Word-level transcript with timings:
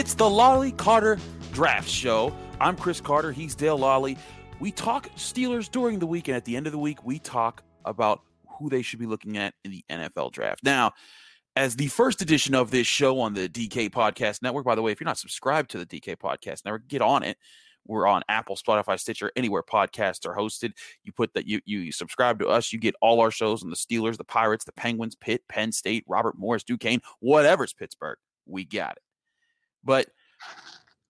It's 0.00 0.14
the 0.14 0.24
Lolley 0.24 0.74
Carter 0.74 1.18
Draft 1.52 1.86
Show. 1.86 2.34
I'm 2.58 2.74
Chris 2.74 3.02
Carter. 3.02 3.32
He's 3.32 3.54
Dale 3.54 3.78
Lolley. 3.78 4.16
We 4.58 4.70
talk 4.70 5.10
Steelers 5.10 5.70
during 5.70 5.98
the 5.98 6.06
week, 6.06 6.28
and 6.28 6.34
at 6.38 6.46
the 6.46 6.56
end 6.56 6.66
of 6.66 6.72
the 6.72 6.78
week, 6.78 7.04
we 7.04 7.18
talk 7.18 7.62
about 7.84 8.22
who 8.58 8.70
they 8.70 8.80
should 8.80 8.98
be 8.98 9.04
looking 9.04 9.36
at 9.36 9.52
in 9.62 9.70
the 9.70 9.84
NFL 9.90 10.32
draft. 10.32 10.64
Now, 10.64 10.92
as 11.54 11.76
the 11.76 11.88
first 11.88 12.22
edition 12.22 12.54
of 12.54 12.70
this 12.70 12.86
show 12.86 13.20
on 13.20 13.34
the 13.34 13.46
DK 13.46 13.90
Podcast 13.90 14.40
Network, 14.40 14.64
by 14.64 14.74
the 14.74 14.80
way, 14.80 14.90
if 14.90 15.00
you're 15.00 15.04
not 15.04 15.18
subscribed 15.18 15.70
to 15.72 15.84
the 15.84 15.84
DK 15.84 16.16
Podcast 16.16 16.64
Network, 16.64 16.88
get 16.88 17.02
on 17.02 17.22
it. 17.22 17.36
We're 17.86 18.06
on 18.06 18.22
Apple, 18.26 18.56
Spotify, 18.56 18.98
Stitcher, 18.98 19.30
anywhere 19.36 19.62
podcasts 19.62 20.26
are 20.26 20.34
hosted. 20.34 20.72
You 21.04 21.12
put 21.12 21.34
that 21.34 21.46
you 21.46 21.60
you 21.66 21.92
subscribe 21.92 22.38
to 22.38 22.48
us, 22.48 22.72
you 22.72 22.78
get 22.78 22.94
all 23.02 23.20
our 23.20 23.30
shows 23.30 23.62
on 23.62 23.68
the 23.68 23.76
Steelers, 23.76 24.16
the 24.16 24.24
Pirates, 24.24 24.64
the 24.64 24.72
Penguins, 24.72 25.14
Pitt, 25.14 25.42
Penn 25.46 25.72
State, 25.72 26.04
Robert 26.08 26.38
Morris, 26.38 26.64
Duquesne, 26.64 27.02
whatever's 27.18 27.74
Pittsburgh. 27.74 28.16
We 28.46 28.64
got 28.64 28.92
it. 28.92 29.02
But 29.84 30.08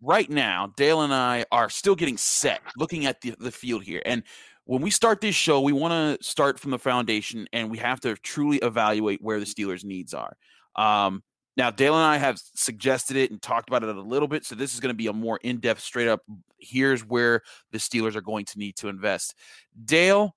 right 0.03 0.29
now, 0.31 0.73
Dale 0.77 1.03
and 1.03 1.13
I 1.13 1.45
are 1.53 1.69
still 1.71 1.95
getting 1.95 2.17
set, 2.17 2.61
looking 2.77 3.07
at 3.07 3.21
the, 3.21 3.35
the 3.39 3.51
field 3.51 3.83
here. 3.83 4.03
And 4.05 4.23
when 4.65 4.83
we 4.83 4.91
start 4.91 5.21
this 5.21 5.35
show, 5.35 5.61
we 5.61 5.73
want 5.73 6.21
to 6.21 6.25
start 6.25 6.59
from 6.59 6.71
the 6.71 6.79
foundation 6.79 7.47
and 7.53 7.71
we 7.71 7.79
have 7.79 8.01
to 8.01 8.15
truly 8.17 8.59
evaluate 8.59 9.21
where 9.21 9.41
the 9.41 9.47
Steelers' 9.47 9.85
needs 9.85 10.15
are. 10.15 10.37
Um, 10.77 11.23
now, 11.57 11.71
Dale 11.71 11.95
and 11.95 12.05
I 12.05 12.17
have 12.17 12.39
suggested 12.39 13.17
it 13.17 13.31
and 13.31 13.43
talked 13.43 13.69
about 13.69 13.83
it 13.83 13.95
a 13.95 14.01
little 14.01 14.29
bit. 14.29 14.45
So 14.47 14.55
this 14.55 14.73
is 14.73 14.81
going 14.81 14.95
to 14.95 14.97
be 14.97 15.09
a 15.09 15.13
more 15.13 15.39
in 15.43 15.59
depth, 15.59 15.81
straight 15.81 16.09
up. 16.09 16.23
Here's 16.59 17.05
where 17.05 17.43
the 17.73 17.79
Steelers 17.79 18.15
are 18.15 18.21
going 18.21 18.45
to 18.47 18.59
need 18.59 18.77
to 18.77 18.89
invest. 18.89 19.35
Dale, 19.85 20.37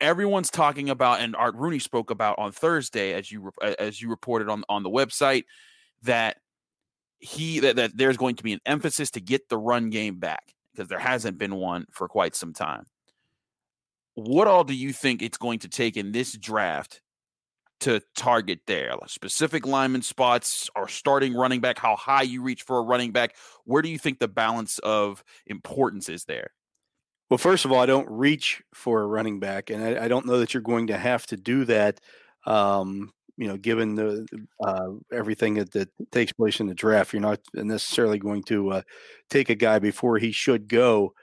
everyone's 0.00 0.50
talking 0.50 0.88
about, 0.90 1.20
and 1.20 1.36
Art 1.36 1.54
Rooney 1.54 1.78
spoke 1.78 2.10
about 2.10 2.38
on 2.38 2.52
Thursday, 2.52 3.12
as 3.12 3.30
you 3.30 3.50
as 3.60 4.00
you 4.00 4.08
reported 4.08 4.48
on 4.48 4.64
on 4.68 4.82
the 4.82 4.90
website, 4.90 5.44
that 6.02 6.38
he 7.18 7.60
that, 7.60 7.76
that 7.76 7.96
there's 7.96 8.16
going 8.16 8.36
to 8.36 8.42
be 8.42 8.52
an 8.52 8.60
emphasis 8.66 9.10
to 9.12 9.20
get 9.20 9.48
the 9.48 9.58
run 9.58 9.90
game 9.90 10.18
back 10.18 10.54
because 10.72 10.88
there 10.88 10.98
hasn't 10.98 11.38
been 11.38 11.56
one 11.56 11.86
for 11.90 12.08
quite 12.08 12.34
some 12.34 12.52
time. 12.52 12.84
What 14.14 14.48
all 14.48 14.64
do 14.64 14.74
you 14.74 14.92
think 14.92 15.22
it's 15.22 15.38
going 15.38 15.60
to 15.60 15.68
take 15.68 15.96
in 15.96 16.12
this 16.12 16.36
draft 16.36 17.00
to 17.80 18.00
target 18.16 18.60
there? 18.66 18.92
Specific 19.06 19.66
lineman 19.66 20.02
spots 20.02 20.68
or 20.76 20.88
starting 20.88 21.34
running 21.34 21.60
back, 21.60 21.78
how 21.78 21.96
high 21.96 22.22
you 22.22 22.42
reach 22.42 22.62
for 22.62 22.78
a 22.78 22.82
running 22.82 23.12
back. 23.12 23.36
Where 23.64 23.82
do 23.82 23.88
you 23.88 23.98
think 23.98 24.18
the 24.18 24.28
balance 24.28 24.78
of 24.80 25.22
importance 25.46 26.08
is 26.08 26.24
there? 26.24 26.50
Well, 27.30 27.38
first 27.38 27.64
of 27.64 27.72
all, 27.72 27.80
I 27.80 27.86
don't 27.86 28.08
reach 28.10 28.62
for 28.72 29.02
a 29.02 29.06
running 29.06 29.38
back, 29.38 29.70
and 29.70 29.84
I, 29.84 30.04
I 30.04 30.08
don't 30.08 30.26
know 30.26 30.38
that 30.38 30.54
you're 30.54 30.62
going 30.62 30.86
to 30.86 30.96
have 30.96 31.26
to 31.26 31.36
do 31.36 31.64
that 31.66 32.00
um, 32.46 33.12
you 33.38 33.46
know, 33.46 33.56
given 33.56 33.94
the 33.94 34.26
uh, 34.62 34.88
everything 35.12 35.54
that, 35.54 35.70
that, 35.70 35.88
takes 36.10 36.32
place 36.32 36.58
in 36.58 36.66
the 36.66 36.74
draft, 36.74 37.12
you're 37.12 37.22
not 37.22 37.40
necessarily 37.54 38.18
going 38.18 38.42
to 38.42 38.72
uh, 38.72 38.82
take 39.30 39.48
a 39.48 39.54
guy 39.54 39.78
before 39.78 40.18
he 40.18 40.32
should 40.32 40.66
go. 40.66 41.14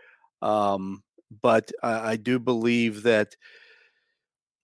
Um, 0.42 1.04
but 1.42 1.72
I, 1.84 2.12
I, 2.12 2.16
do 2.16 2.40
believe 2.40 3.04
that 3.04 3.36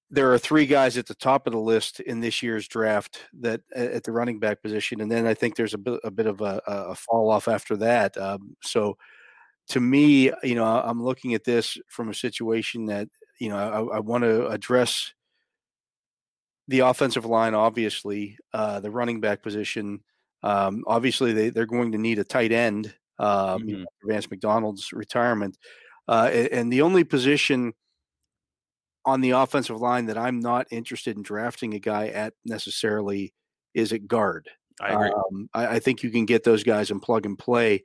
there 0.09 0.31
are 0.31 0.38
three 0.38 0.66
guys 0.66 0.97
at 0.97 1.07
the 1.07 1.16
top 1.16 1.45
of 1.45 1.53
the 1.53 1.59
list 1.59 1.99
in 1.99 2.22
this 2.22 2.41
year's 2.41 2.67
draft 2.67 3.25
that 3.41 3.61
at 3.75 4.03
the 4.03 4.11
running 4.13 4.39
back 4.39 4.61
position, 4.61 5.02
and 5.02 5.11
then 5.11 5.27
I 5.27 5.33
think 5.33 5.55
there's 5.55 5.73
a 5.73 5.77
bit, 5.77 5.99
a 6.05 6.11
bit 6.11 6.27
of 6.27 6.39
a, 6.39 6.61
a 6.66 6.95
fall 6.95 7.29
off 7.29 7.49
after 7.49 7.75
that. 7.77 8.16
Um, 8.17 8.56
so, 8.63 8.97
to 9.69 9.79
me, 9.81 10.31
you 10.44 10.56
know, 10.56 10.66
I'm 10.66 11.03
looking 11.03 11.34
at 11.34 11.44
this 11.44 11.78
from 11.90 12.09
a 12.09 12.13
situation 12.13 12.85
that 12.85 13.09
you 13.40 13.50
know 13.50 13.57
I, 13.57 13.97
I 13.97 14.00
want 14.00 14.23
to 14.23 14.47
address 14.47 15.13
the 16.72 16.80
offensive 16.80 17.26
line, 17.26 17.54
obviously, 17.54 18.38
uh, 18.54 18.80
the 18.80 18.90
running 18.90 19.20
back 19.20 19.44
position. 19.44 20.02
Um, 20.42 20.84
obviously, 20.88 21.34
they, 21.34 21.50
they're 21.50 21.66
going 21.66 21.92
to 21.92 21.98
need 21.98 22.18
a 22.18 22.24
tight 22.24 22.52
end. 22.52 22.96
Um, 23.20 23.59
mm-hmm. 23.59 23.70
you 23.70 23.78
know, 23.80 23.86
Vance 24.06 24.32
McDonald's 24.32 24.92
retirement, 24.94 25.58
uh, 26.08 26.32
and 26.52 26.74
the 26.74 26.82
only 26.82 27.04
position 27.04 27.74
on 29.06 29.22
the 29.22 29.32
offensive 29.32 29.80
line 29.80 30.08
that 30.08 30.18
I'm 30.18 30.40
not 30.40 30.68
interested 30.72 31.18
in 31.18 31.24
drafting 31.24 31.74
a 31.74 31.80
guy 31.80 32.08
at 32.08 32.34
necessarily 32.46 33.34
is 33.74 33.94
at 33.94 34.08
guard. 34.08 34.50
I 34.80 34.94
agree. 34.94 35.12
Um, 35.12 35.50
I, 35.53 35.68
I, 35.68 35.80
think 35.80 36.02
you 36.02 36.09
can 36.09 36.26
get 36.26 36.44
those 36.44 36.64
guys 36.64 36.92
and 36.92 37.02
plug 37.02 37.26
and 37.26 37.38
play. 37.38 37.84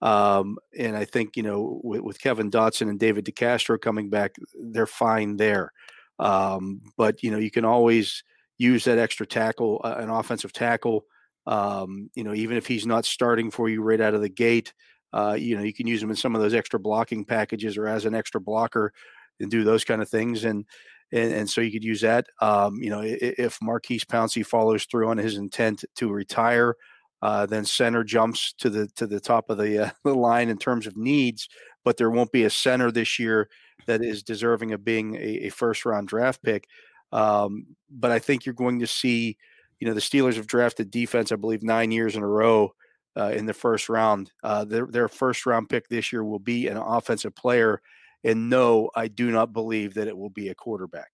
Um, 0.00 0.58
and 0.76 0.96
I 0.96 1.04
think 1.04 1.36
you 1.36 1.44
know 1.44 1.80
with, 1.84 2.00
with, 2.00 2.20
Kevin 2.20 2.50
Dotson 2.50 2.88
and 2.88 2.98
David 2.98 3.24
DeCastro 3.24 3.80
coming 3.80 4.10
back, 4.10 4.34
they're 4.54 4.86
fine 4.86 5.36
there. 5.36 5.72
Um, 6.18 6.82
but 6.96 7.22
you 7.22 7.30
know, 7.30 7.38
you 7.38 7.50
can 7.50 7.64
always 7.64 8.22
use 8.58 8.84
that 8.84 8.98
extra 8.98 9.26
tackle, 9.26 9.80
uh, 9.84 9.96
an 9.98 10.10
offensive 10.10 10.52
tackle. 10.52 11.04
Um, 11.46 12.10
you 12.14 12.22
know, 12.22 12.34
even 12.34 12.56
if 12.56 12.66
he's 12.66 12.86
not 12.86 13.04
starting 13.04 13.50
for 13.50 13.68
you 13.68 13.82
right 13.82 14.00
out 14.00 14.14
of 14.14 14.20
the 14.20 14.28
gate, 14.28 14.72
uh, 15.12 15.36
you 15.38 15.56
know, 15.56 15.62
you 15.62 15.74
can 15.74 15.86
use 15.86 16.02
him 16.02 16.10
in 16.10 16.16
some 16.16 16.34
of 16.34 16.40
those 16.40 16.54
extra 16.54 16.78
blocking 16.78 17.24
packages 17.24 17.76
or 17.76 17.86
as 17.86 18.04
an 18.04 18.14
extra 18.14 18.40
blocker 18.40 18.92
and 19.40 19.50
do 19.50 19.64
those 19.64 19.84
kind 19.84 20.00
of 20.00 20.08
things. 20.08 20.44
And 20.44 20.64
and, 21.12 21.32
and 21.32 21.50
so 21.50 21.60
you 21.60 21.70
could 21.70 21.84
use 21.84 22.00
that. 22.00 22.26
Um, 22.40 22.76
you 22.82 22.88
know, 22.88 23.02
if 23.04 23.58
Maurkice 23.60 24.04
Pouncey 24.04 24.44
follows 24.44 24.86
through 24.86 25.08
on 25.08 25.18
his 25.18 25.36
intent 25.36 25.84
to 25.96 26.10
retire, 26.10 26.74
uh, 27.20 27.46
then 27.46 27.64
center 27.64 28.02
jumps 28.02 28.54
to 28.54 28.70
the 28.70 28.88
to 28.96 29.06
the 29.06 29.20
top 29.20 29.50
of 29.50 29.58
the, 29.58 29.86
uh, 29.86 29.90
the 30.04 30.14
line 30.14 30.48
in 30.48 30.58
terms 30.58 30.86
of 30.86 30.96
needs. 30.96 31.48
But 31.84 31.96
there 31.96 32.10
won't 32.10 32.32
be 32.32 32.44
a 32.44 32.50
center 32.50 32.90
this 32.90 33.18
year 33.18 33.48
that 33.86 34.02
is 34.02 34.22
deserving 34.22 34.72
of 34.72 34.84
being 34.84 35.16
a, 35.16 35.46
a 35.46 35.48
first 35.50 35.84
round 35.84 36.08
draft 36.08 36.42
pick. 36.42 36.66
Um, 37.12 37.66
but 37.90 38.10
I 38.10 38.18
think 38.18 38.46
you're 38.46 38.54
going 38.54 38.80
to 38.80 38.86
see, 38.86 39.36
you 39.80 39.86
know, 39.86 39.94
the 39.94 40.00
Steelers 40.00 40.36
have 40.36 40.46
drafted 40.46 40.90
defense, 40.90 41.32
I 41.32 41.36
believe, 41.36 41.62
nine 41.62 41.90
years 41.90 42.16
in 42.16 42.22
a 42.22 42.28
row 42.28 42.74
uh, 43.16 43.32
in 43.34 43.46
the 43.46 43.54
first 43.54 43.88
round. 43.88 44.32
Uh, 44.42 44.64
their, 44.64 44.86
their 44.86 45.08
first 45.08 45.44
round 45.44 45.68
pick 45.68 45.88
this 45.88 46.12
year 46.12 46.24
will 46.24 46.38
be 46.38 46.68
an 46.68 46.76
offensive 46.76 47.34
player. 47.34 47.82
And 48.24 48.48
no, 48.48 48.90
I 48.94 49.08
do 49.08 49.30
not 49.30 49.52
believe 49.52 49.94
that 49.94 50.08
it 50.08 50.16
will 50.16 50.30
be 50.30 50.48
a 50.48 50.54
quarterback. 50.54 51.12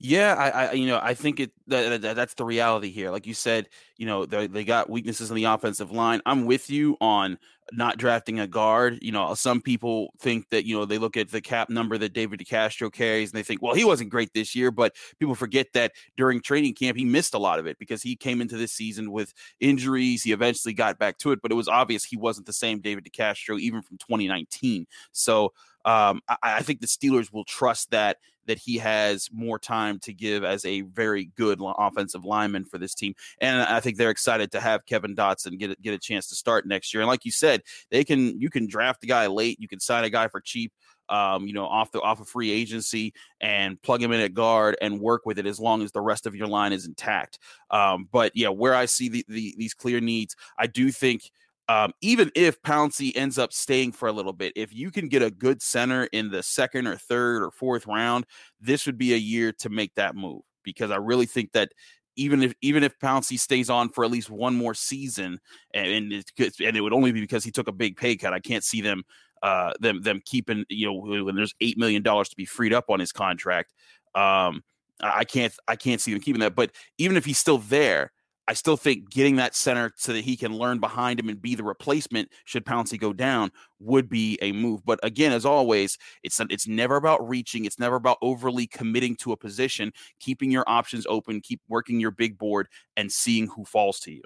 Yeah, 0.00 0.34
I, 0.34 0.48
I, 0.50 0.72
you 0.72 0.86
know, 0.86 0.98
I 1.02 1.14
think 1.14 1.40
it 1.40 1.52
that, 1.68 2.02
that, 2.02 2.16
that's 2.16 2.34
the 2.34 2.44
reality 2.44 2.90
here. 2.90 3.10
Like 3.10 3.26
you 3.26 3.34
said, 3.34 3.68
you 3.96 4.06
know, 4.06 4.26
they, 4.26 4.46
they 4.46 4.64
got 4.64 4.90
weaknesses 4.90 5.30
in 5.30 5.36
the 5.36 5.44
offensive 5.44 5.92
line. 5.92 6.20
I'm 6.26 6.44
with 6.44 6.68
you 6.68 6.96
on 7.00 7.38
not 7.72 7.96
drafting 7.96 8.38
a 8.40 8.46
guard. 8.46 8.98
You 9.00 9.12
know, 9.12 9.32
some 9.34 9.62
people 9.62 10.12
think 10.18 10.50
that 10.50 10.66
you 10.66 10.76
know 10.76 10.84
they 10.84 10.98
look 10.98 11.16
at 11.16 11.30
the 11.30 11.40
cap 11.40 11.70
number 11.70 11.96
that 11.96 12.12
David 12.12 12.40
DeCastro 12.40 12.92
carries 12.92 13.30
and 13.30 13.38
they 13.38 13.42
think, 13.42 13.62
well, 13.62 13.74
he 13.74 13.84
wasn't 13.84 14.10
great 14.10 14.32
this 14.34 14.54
year, 14.54 14.70
but 14.70 14.94
people 15.18 15.34
forget 15.34 15.68
that 15.72 15.92
during 16.16 16.42
training 16.42 16.74
camp 16.74 16.98
he 16.98 17.04
missed 17.04 17.32
a 17.32 17.38
lot 17.38 17.58
of 17.58 17.66
it 17.66 17.78
because 17.78 18.02
he 18.02 18.14
came 18.16 18.40
into 18.42 18.56
this 18.58 18.72
season 18.72 19.10
with 19.10 19.32
injuries. 19.60 20.22
He 20.22 20.32
eventually 20.32 20.74
got 20.74 20.98
back 20.98 21.16
to 21.18 21.32
it, 21.32 21.40
but 21.40 21.50
it 21.50 21.54
was 21.54 21.68
obvious 21.68 22.04
he 22.04 22.16
wasn't 22.16 22.46
the 22.46 22.52
same 22.52 22.80
David 22.80 23.04
DeCastro 23.04 23.58
even 23.58 23.80
from 23.80 23.96
2019. 23.98 24.86
So 25.12 25.52
um, 25.86 26.20
I, 26.28 26.36
I 26.42 26.62
think 26.62 26.80
the 26.80 26.86
Steelers 26.86 27.32
will 27.32 27.44
trust 27.44 27.90
that 27.92 28.18
that 28.46 28.58
he 28.58 28.78
has 28.78 29.28
more 29.32 29.58
time 29.58 29.98
to 30.00 30.12
give 30.12 30.44
as 30.44 30.64
a 30.64 30.82
very 30.82 31.30
good 31.36 31.60
offensive 31.60 32.24
lineman 32.24 32.64
for 32.64 32.78
this 32.78 32.94
team. 32.94 33.14
And 33.40 33.62
I 33.62 33.80
think 33.80 33.96
they're 33.96 34.10
excited 34.10 34.52
to 34.52 34.60
have 34.60 34.86
Kevin 34.86 35.14
Dotson 35.14 35.58
get 35.58 35.70
a, 35.70 35.76
get 35.82 35.94
a 35.94 35.98
chance 35.98 36.28
to 36.28 36.34
start 36.34 36.66
next 36.66 36.92
year. 36.92 37.02
And 37.02 37.08
like 37.08 37.24
you 37.24 37.32
said, 37.32 37.62
they 37.90 38.04
can 38.04 38.40
you 38.40 38.50
can 38.50 38.66
draft 38.66 39.04
a 39.04 39.06
guy 39.06 39.26
late, 39.26 39.60
you 39.60 39.68
can 39.68 39.80
sign 39.80 40.04
a 40.04 40.10
guy 40.10 40.28
for 40.28 40.40
cheap. 40.40 40.72
Um, 41.10 41.46
you 41.46 41.52
know, 41.52 41.66
off 41.66 41.92
the 41.92 42.00
off 42.00 42.22
of 42.22 42.28
free 42.28 42.50
agency 42.50 43.12
and 43.38 43.80
plug 43.82 44.02
him 44.02 44.10
in 44.12 44.20
at 44.20 44.32
guard 44.32 44.78
and 44.80 44.98
work 44.98 45.26
with 45.26 45.38
it 45.38 45.44
as 45.44 45.60
long 45.60 45.82
as 45.82 45.92
the 45.92 46.00
rest 46.00 46.24
of 46.24 46.34
your 46.34 46.46
line 46.46 46.72
is 46.72 46.86
intact. 46.86 47.38
Um, 47.70 48.08
but 48.10 48.32
yeah, 48.34 48.48
where 48.48 48.74
I 48.74 48.86
see 48.86 49.10
the, 49.10 49.22
the, 49.28 49.54
these 49.58 49.74
clear 49.74 50.00
needs, 50.00 50.34
I 50.58 50.66
do 50.66 50.90
think 50.90 51.30
um, 51.68 51.92
even 52.00 52.30
if 52.34 52.60
Pouncey 52.62 53.12
ends 53.16 53.38
up 53.38 53.52
staying 53.52 53.92
for 53.92 54.08
a 54.08 54.12
little 54.12 54.32
bit, 54.32 54.52
if 54.54 54.74
you 54.74 54.90
can 54.90 55.08
get 55.08 55.22
a 55.22 55.30
good 55.30 55.62
center 55.62 56.04
in 56.12 56.30
the 56.30 56.42
second 56.42 56.86
or 56.86 56.96
third 56.96 57.42
or 57.42 57.50
fourth 57.50 57.86
round, 57.86 58.26
this 58.60 58.86
would 58.86 58.98
be 58.98 59.14
a 59.14 59.18
year 59.18 59.52
to 59.60 59.70
make 59.70 59.94
that 59.94 60.14
move 60.14 60.42
because 60.62 60.90
I 60.90 60.96
really 60.96 61.26
think 61.26 61.52
that 61.52 61.70
even 62.16 62.42
if 62.42 62.54
even 62.60 62.82
if 62.84 62.98
Pouncey 62.98 63.38
stays 63.38 63.70
on 63.70 63.88
for 63.88 64.04
at 64.04 64.10
least 64.10 64.30
one 64.30 64.54
more 64.54 64.74
season, 64.74 65.38
and 65.72 65.88
and 65.88 66.12
it, 66.12 66.30
and 66.60 66.76
it 66.76 66.80
would 66.80 66.92
only 66.92 67.12
be 67.12 67.20
because 67.20 67.44
he 67.44 67.50
took 67.50 67.68
a 67.68 67.72
big 67.72 67.96
pay 67.96 68.16
cut. 68.16 68.32
I 68.32 68.40
can't 68.40 68.62
see 68.62 68.80
them 68.80 69.02
uh, 69.42 69.72
them 69.80 70.02
them 70.02 70.20
keeping 70.24 70.64
you 70.68 70.86
know 70.86 71.24
when 71.24 71.34
there's 71.34 71.54
eight 71.60 71.76
million 71.76 72.02
dollars 72.02 72.28
to 72.28 72.36
be 72.36 72.44
freed 72.44 72.72
up 72.72 72.84
on 72.88 73.00
his 73.00 73.12
contract. 73.12 73.72
Um, 74.14 74.62
I 75.00 75.24
can't 75.24 75.52
I 75.66 75.76
can't 75.76 76.00
see 76.00 76.12
them 76.12 76.20
keeping 76.20 76.40
that. 76.40 76.54
But 76.54 76.70
even 76.98 77.16
if 77.16 77.24
he's 77.24 77.38
still 77.38 77.58
there, 77.58 78.12
I 78.46 78.52
still 78.52 78.76
think 78.76 79.10
getting 79.10 79.36
that 79.36 79.54
center 79.54 79.92
so 79.96 80.12
that 80.12 80.24
he 80.24 80.36
can 80.36 80.56
learn 80.56 80.78
behind 80.78 81.18
him 81.18 81.28
and 81.28 81.40
be 81.40 81.54
the 81.54 81.64
replacement 81.64 82.30
should 82.44 82.66
Pouncey 82.66 82.98
go 82.98 83.12
down 83.12 83.50
would 83.80 84.08
be 84.08 84.38
a 84.42 84.52
move. 84.52 84.84
But 84.84 85.00
again, 85.02 85.32
as 85.32 85.46
always, 85.46 85.96
it's 86.22 86.38
it's 86.50 86.66
never 86.66 86.96
about 86.96 87.26
reaching. 87.26 87.64
It's 87.64 87.78
never 87.78 87.96
about 87.96 88.18
overly 88.20 88.66
committing 88.66 89.16
to 89.16 89.32
a 89.32 89.36
position. 89.36 89.92
Keeping 90.20 90.50
your 90.50 90.64
options 90.66 91.06
open, 91.08 91.40
keep 91.40 91.60
working 91.68 92.00
your 92.00 92.10
big 92.10 92.36
board, 92.36 92.68
and 92.96 93.10
seeing 93.10 93.46
who 93.48 93.64
falls 93.64 93.98
to 94.00 94.12
you. 94.12 94.22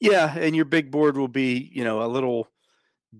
Yeah, 0.00 0.36
and 0.36 0.56
your 0.56 0.64
big 0.64 0.90
board 0.90 1.16
will 1.16 1.28
be 1.28 1.70
you 1.72 1.84
know 1.84 2.02
a 2.02 2.08
little 2.08 2.48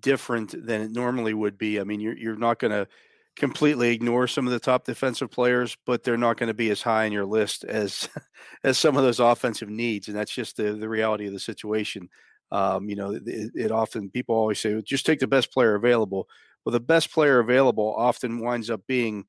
different 0.00 0.66
than 0.66 0.80
it 0.80 0.90
normally 0.90 1.34
would 1.34 1.56
be. 1.56 1.78
I 1.78 1.84
mean, 1.84 2.00
you're 2.00 2.16
you're 2.16 2.36
not 2.36 2.58
going 2.58 2.72
to 2.72 2.88
completely 3.36 3.92
ignore 3.92 4.28
some 4.28 4.46
of 4.46 4.52
the 4.52 4.60
top 4.60 4.84
defensive 4.84 5.30
players, 5.30 5.76
but 5.86 6.02
they're 6.02 6.16
not 6.16 6.36
going 6.36 6.48
to 6.48 6.54
be 6.54 6.70
as 6.70 6.82
high 6.82 7.06
on 7.06 7.12
your 7.12 7.24
list 7.24 7.64
as 7.64 8.08
as 8.64 8.78
some 8.78 8.96
of 8.96 9.02
those 9.02 9.20
offensive 9.20 9.68
needs, 9.68 10.08
and 10.08 10.16
that's 10.16 10.32
just 10.32 10.56
the 10.56 10.72
the 10.72 10.88
reality 10.88 11.26
of 11.26 11.32
the 11.32 11.40
situation. 11.40 12.08
Um, 12.52 12.88
you 12.88 12.94
know, 12.94 13.12
it, 13.12 13.50
it, 13.54 13.70
often 13.72 14.10
people 14.10 14.36
always 14.36 14.60
say, 14.60 14.80
just 14.82 15.06
take 15.06 15.18
the 15.18 15.26
best 15.26 15.52
player 15.52 15.74
available. 15.74 16.28
Well, 16.64 16.72
the 16.72 16.78
best 16.78 17.10
player 17.10 17.40
available 17.40 17.92
often 17.96 18.38
winds 18.38 18.70
up 18.70 18.82
being 18.86 19.24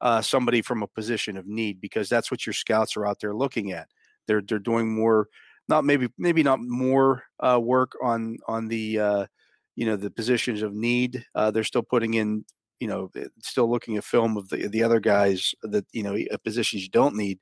uh, 0.00 0.22
somebody 0.22 0.60
from 0.60 0.82
a 0.82 0.88
position 0.88 1.36
of 1.36 1.46
need 1.46 1.80
because 1.80 2.08
that's 2.08 2.30
what 2.30 2.46
your 2.46 2.52
scouts 2.52 2.96
are 2.96 3.06
out 3.06 3.20
there 3.20 3.34
looking 3.34 3.72
at. 3.72 3.88
They're 4.26 4.42
they're 4.42 4.58
doing 4.58 4.92
more, 4.92 5.28
not 5.68 5.84
maybe 5.84 6.08
maybe 6.18 6.42
not 6.42 6.60
more 6.60 7.24
uh, 7.38 7.60
work 7.62 7.92
on 8.02 8.38
on 8.48 8.68
the 8.68 8.98
uh, 8.98 9.26
you 9.76 9.86
know 9.86 9.96
the 9.96 10.10
positions 10.10 10.62
of 10.62 10.74
need. 10.74 11.24
Uh, 11.34 11.50
they're 11.50 11.64
still 11.64 11.82
putting 11.82 12.14
in 12.14 12.44
you 12.84 12.90
know 12.90 13.10
eh, 13.16 13.28
still 13.42 13.70
looking 13.70 13.96
at 13.96 14.04
film 14.04 14.36
of 14.36 14.50
the 14.50 14.68
the 14.68 14.82
other 14.82 15.00
guys 15.00 15.54
that 15.62 15.86
you 15.92 16.02
know 16.02 16.18
positions 16.44 16.82
you 16.82 16.90
don't 16.90 17.16
need, 17.16 17.38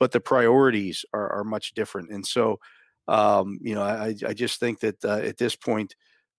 but 0.00 0.10
the 0.10 0.18
priorities 0.18 1.04
are 1.14 1.32
are 1.32 1.44
much 1.44 1.72
different. 1.74 2.10
And 2.10 2.26
so 2.26 2.58
um, 3.06 3.60
you 3.62 3.76
know 3.76 3.82
I 3.82 4.16
I 4.26 4.34
just 4.34 4.58
think 4.58 4.80
that 4.80 5.04
uh, 5.04 5.20
at 5.20 5.38
this 5.38 5.54
point 5.54 5.94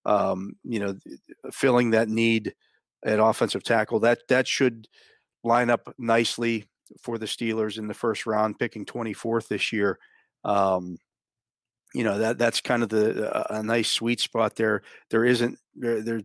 um, 0.06 0.58
you 0.66 0.82
know 0.82 0.98
filling 1.54 1.92
that 1.92 2.10
need 2.10 2.54
at 3.06 3.20
offensive 3.22 3.64
tackle 3.64 4.02
that 4.02 4.20
that 4.28 4.46
should 4.46 4.90
line 5.46 5.70
up 5.70 5.94
nicely 5.98 6.66
for 7.02 7.18
the 7.18 7.26
Steelers 7.26 7.78
in 7.78 7.88
the 7.88 7.94
first 7.94 8.26
round, 8.26 8.60
picking 8.60 8.86
24th 8.86 9.48
this 9.48 9.72
year. 9.72 10.00
Um, 10.44 10.98
you 11.94 12.04
know 12.04 12.18
that 12.18 12.38
that's 12.38 12.60
kind 12.60 12.84
of 12.84 12.90
the 12.90 13.56
a 13.56 13.64
nice 13.64 13.90
sweet 13.90 14.20
spot 14.20 14.58
there. 14.58 14.82
There 15.12 15.24
isn't 15.24 15.58
there, 15.78 16.02
there 16.02 16.22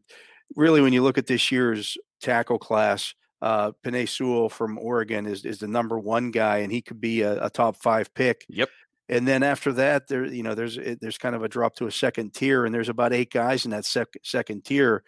really 0.57 0.81
when 0.81 0.93
you 0.93 1.03
look 1.05 1.19
at 1.19 1.29
this 1.29 1.53
year's 1.53 1.97
tackle 2.21 2.59
class. 2.59 3.15
Uh, 3.41 3.73
Penei 3.85 4.09
Sewell 4.09 4.49
from 4.49 4.79
Oregon 4.79 5.27
is 5.27 5.45
is 5.45 5.59
the 5.59 5.69
number 5.69 5.99
one 5.99 6.31
guy, 6.31 6.59
and 6.59 6.73
he 6.73 6.83
could 6.83 7.01
be 7.01 7.23
a, 7.23 7.45
a 7.45 7.51
top 7.51 7.77
five 7.77 8.13
pick. 8.15 8.45
Yep. 8.49 8.69
And 9.11 9.27
then 9.27 9.43
after 9.43 9.73
that, 9.75 10.09
there 10.09 10.25
you 10.25 10.43
know 10.43 10.55
there's 10.55 10.79
there's 11.01 11.19
kind 11.19 11.37
of 11.37 11.43
a 11.43 11.49
drop 11.49 11.75
to 11.77 11.87
a 11.87 11.93
second 11.93 12.35
tier, 12.35 12.65
and 12.65 12.75
there's 12.75 12.89
about 12.89 13.13
eight 13.13 13.31
guys 13.31 13.65
in 13.65 13.71
that 13.71 13.85
sec- 13.85 14.19
second 14.25 14.65
tier 14.65 15.03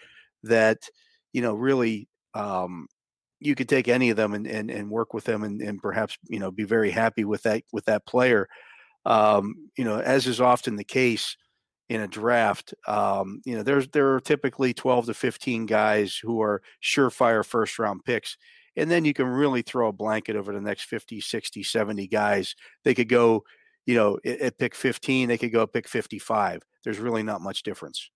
that 0.44 0.78
you 1.32 1.42
know 1.42 1.54
really 1.54 2.08
um, 2.34 2.86
you 3.40 3.54
could 3.54 3.68
take 3.68 3.88
any 3.88 4.10
of 4.10 4.16
them 4.16 4.34
and, 4.34 4.46
and, 4.46 4.70
and 4.70 4.90
work 4.90 5.14
with 5.14 5.24
them 5.24 5.42
and, 5.42 5.60
and 5.60 5.82
perhaps 5.82 6.16
you 6.28 6.38
know 6.38 6.50
be 6.50 6.64
very 6.64 6.90
happy 6.90 7.24
with 7.24 7.42
that 7.42 7.62
with 7.72 7.84
that 7.86 8.06
player 8.06 8.48
um, 9.06 9.54
you 9.76 9.84
know 9.84 9.98
as 9.98 10.26
is 10.26 10.40
often 10.40 10.76
the 10.76 10.84
case 10.84 11.36
in 11.90 12.00
a 12.02 12.08
draft 12.08 12.72
um, 12.86 13.42
you 13.44 13.56
know 13.56 13.64
there's 13.64 13.88
there 13.88 14.14
are 14.14 14.20
typically 14.20 14.72
12 14.72 15.06
to 15.06 15.14
15 15.14 15.66
guys 15.66 16.16
who 16.16 16.40
are 16.40 16.62
surefire 16.82 17.44
first 17.44 17.78
round 17.78 18.04
picks 18.04 18.38
and 18.76 18.88
then 18.88 19.04
you 19.04 19.12
can 19.12 19.26
really 19.26 19.60
throw 19.60 19.88
a 19.88 19.92
blanket 19.92 20.36
over 20.36 20.52
the 20.52 20.60
next 20.60 20.84
50 20.84 21.20
60 21.20 21.64
70 21.64 22.06
guys 22.06 22.54
they 22.84 22.94
could 22.94 23.08
go 23.08 23.42
you 23.86 23.96
know 23.96 24.18
at, 24.24 24.40
at 24.40 24.58
pick 24.58 24.76
15 24.76 25.28
they 25.28 25.36
could 25.36 25.52
go 25.52 25.66
pick 25.66 25.88
55 25.88 26.62
there's 26.84 27.00
really 27.00 27.24
not 27.24 27.42
much 27.42 27.64
difference 27.64 28.08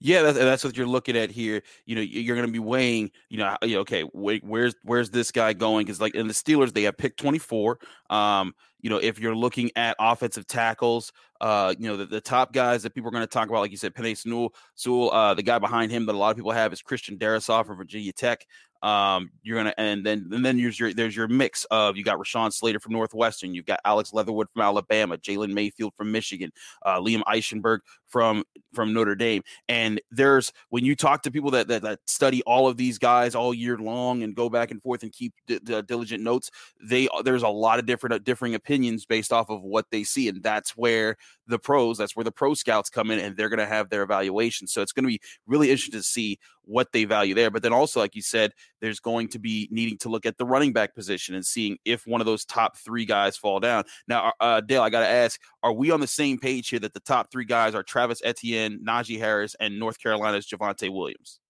yeah, 0.00 0.22
that's, 0.22 0.36
that's 0.36 0.64
what 0.64 0.76
you're 0.76 0.88
looking 0.88 1.16
at 1.16 1.30
here. 1.30 1.62
You 1.86 1.94
know, 1.94 2.00
you're 2.00 2.34
going 2.34 2.48
to 2.48 2.52
be 2.52 2.58
weighing. 2.58 3.12
You 3.28 3.38
know, 3.38 3.56
okay, 3.62 4.04
wait, 4.12 4.42
where's 4.42 4.74
where's 4.82 5.10
this 5.10 5.30
guy 5.30 5.52
going? 5.52 5.86
Because 5.86 6.00
like 6.00 6.16
in 6.16 6.26
the 6.26 6.34
Steelers, 6.34 6.72
they 6.72 6.82
have 6.82 6.98
pick 6.98 7.16
24. 7.16 7.78
Um, 8.10 8.54
you 8.80 8.90
know, 8.90 8.98
if 8.98 9.18
you're 9.18 9.34
looking 9.34 9.70
at 9.76 9.96
offensive 9.98 10.46
tackles, 10.46 11.12
uh, 11.40 11.74
you 11.78 11.88
know, 11.88 11.96
the, 11.96 12.06
the 12.06 12.20
top 12.20 12.52
guys 12.52 12.82
that 12.82 12.94
people 12.94 13.08
are 13.08 13.12
going 13.12 13.22
to 13.22 13.26
talk 13.26 13.48
about, 13.48 13.60
like 13.60 13.70
you 13.70 13.76
said, 13.76 13.94
Penei 13.94 14.16
Sewell, 14.16 14.54
Sewell, 14.74 15.12
uh, 15.12 15.34
the 15.34 15.42
guy 15.42 15.58
behind 15.58 15.90
him 15.90 16.06
that 16.06 16.14
a 16.14 16.18
lot 16.18 16.30
of 16.30 16.36
people 16.36 16.52
have 16.52 16.72
is 16.72 16.82
Christian 16.82 17.18
Darrisaw 17.18 17.64
from 17.66 17.76
Virginia 17.76 18.12
Tech. 18.12 18.44
Um, 18.82 19.32
you're 19.42 19.56
gonna 19.56 19.74
and 19.76 20.06
then 20.06 20.28
and 20.30 20.44
then 20.44 20.56
there's 20.56 20.78
your 20.78 20.94
there's 20.94 21.16
your 21.16 21.26
mix 21.26 21.64
of 21.64 21.96
you 21.96 22.04
got 22.04 22.18
Rashawn 22.18 22.52
Slater 22.52 22.78
from 22.78 22.92
Northwestern, 22.92 23.52
you've 23.52 23.66
got 23.66 23.80
Alex 23.84 24.12
Leatherwood 24.12 24.48
from 24.52 24.62
Alabama, 24.62 25.18
Jalen 25.18 25.52
Mayfield 25.52 25.94
from 25.96 26.12
Michigan, 26.12 26.52
uh, 26.86 27.00
Liam 27.00 27.22
Eichenberg 27.22 27.80
from 28.06 28.44
from 28.72 28.92
Notre 28.92 29.16
Dame. 29.16 29.42
And 29.68 30.00
there's 30.12 30.52
when 30.68 30.84
you 30.84 30.94
talk 30.94 31.22
to 31.22 31.30
people 31.30 31.50
that, 31.52 31.66
that, 31.68 31.82
that 31.82 31.98
study 32.06 32.40
all 32.44 32.68
of 32.68 32.76
these 32.76 32.98
guys 32.98 33.34
all 33.34 33.52
year 33.52 33.78
long 33.78 34.22
and 34.22 34.34
go 34.34 34.48
back 34.48 34.70
and 34.70 34.80
forth 34.80 35.02
and 35.02 35.12
keep 35.12 35.32
d- 35.48 35.58
d- 35.64 35.82
diligent 35.82 36.22
notes, 36.22 36.50
they 36.80 37.08
there's 37.24 37.42
a 37.42 37.48
lot 37.48 37.80
of 37.80 37.86
different 37.86 38.14
uh, 38.14 38.18
differing 38.18 38.54
opinions 38.54 38.67
based 39.08 39.32
off 39.32 39.50
of 39.50 39.62
what 39.62 39.86
they 39.90 40.04
see, 40.04 40.28
and 40.28 40.42
that's 40.42 40.76
where 40.76 41.16
the 41.46 41.58
pros, 41.58 41.98
that's 41.98 42.14
where 42.14 42.24
the 42.24 42.32
pro 42.32 42.54
scouts 42.54 42.90
come 42.90 43.10
in, 43.10 43.18
and 43.18 43.36
they're 43.36 43.48
going 43.48 43.58
to 43.58 43.66
have 43.66 43.88
their 43.88 44.02
evaluation. 44.02 44.66
So 44.66 44.82
it's 44.82 44.92
going 44.92 45.04
to 45.04 45.08
be 45.08 45.20
really 45.46 45.70
interesting 45.70 45.98
to 45.98 46.02
see 46.02 46.38
what 46.62 46.92
they 46.92 47.04
value 47.04 47.34
there. 47.34 47.50
But 47.50 47.62
then 47.62 47.72
also, 47.72 48.00
like 48.00 48.14
you 48.14 48.22
said, 48.22 48.52
there's 48.80 49.00
going 49.00 49.28
to 49.28 49.38
be 49.38 49.68
needing 49.70 49.98
to 49.98 50.08
look 50.08 50.26
at 50.26 50.36
the 50.36 50.44
running 50.44 50.72
back 50.72 50.94
position 50.94 51.34
and 51.34 51.44
seeing 51.44 51.78
if 51.84 52.06
one 52.06 52.20
of 52.20 52.26
those 52.26 52.44
top 52.44 52.76
three 52.76 53.04
guys 53.04 53.36
fall 53.36 53.60
down. 53.60 53.84
Now, 54.06 54.32
uh, 54.40 54.44
uh 54.44 54.60
Dale, 54.60 54.82
I 54.82 54.90
got 54.90 55.00
to 55.00 55.08
ask, 55.08 55.40
are 55.62 55.72
we 55.72 55.90
on 55.90 56.00
the 56.00 56.06
same 56.06 56.38
page 56.38 56.68
here 56.68 56.80
that 56.80 56.94
the 56.94 57.00
top 57.00 57.30
three 57.30 57.44
guys 57.44 57.74
are 57.74 57.82
Travis 57.82 58.20
Etienne, 58.24 58.80
Najee 58.86 59.18
Harris, 59.18 59.56
and 59.58 59.78
North 59.78 60.00
Carolina's 60.00 60.46
Javonte 60.46 60.92
Williams? 60.92 61.40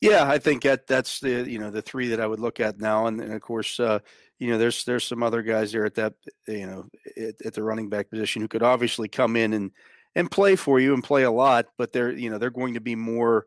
Yeah, 0.00 0.28
I 0.28 0.38
think 0.38 0.62
that 0.64 0.86
that's 0.86 1.20
the 1.20 1.48
you 1.48 1.58
know 1.58 1.70
the 1.70 1.80
three 1.80 2.08
that 2.08 2.20
I 2.20 2.26
would 2.26 2.40
look 2.40 2.60
at 2.60 2.78
now, 2.78 3.06
and, 3.06 3.20
and 3.20 3.32
of 3.32 3.40
course, 3.40 3.78
uh, 3.80 4.00
you 4.38 4.50
know, 4.50 4.58
there's 4.58 4.84
there's 4.84 5.04
some 5.04 5.22
other 5.22 5.42
guys 5.42 5.72
there 5.72 5.84
at 5.84 5.94
that 5.94 6.14
you 6.46 6.66
know 6.66 6.86
at, 7.16 7.34
at, 7.44 7.54
the 7.54 7.62
running 7.62 7.88
back 7.88 8.10
position 8.10 8.42
who 8.42 8.48
could 8.48 8.62
obviously 8.62 9.08
come 9.08 9.36
in 9.36 9.52
and 9.52 9.70
and 10.14 10.30
play 10.30 10.56
for 10.56 10.80
you 10.80 10.94
and 10.94 11.04
play 11.04 11.22
a 11.22 11.30
lot, 11.30 11.66
but 11.78 11.92
they're 11.92 12.12
you 12.12 12.30
know 12.30 12.38
they're 12.38 12.50
going 12.50 12.74
to 12.74 12.80
be 12.80 12.96
more 12.96 13.46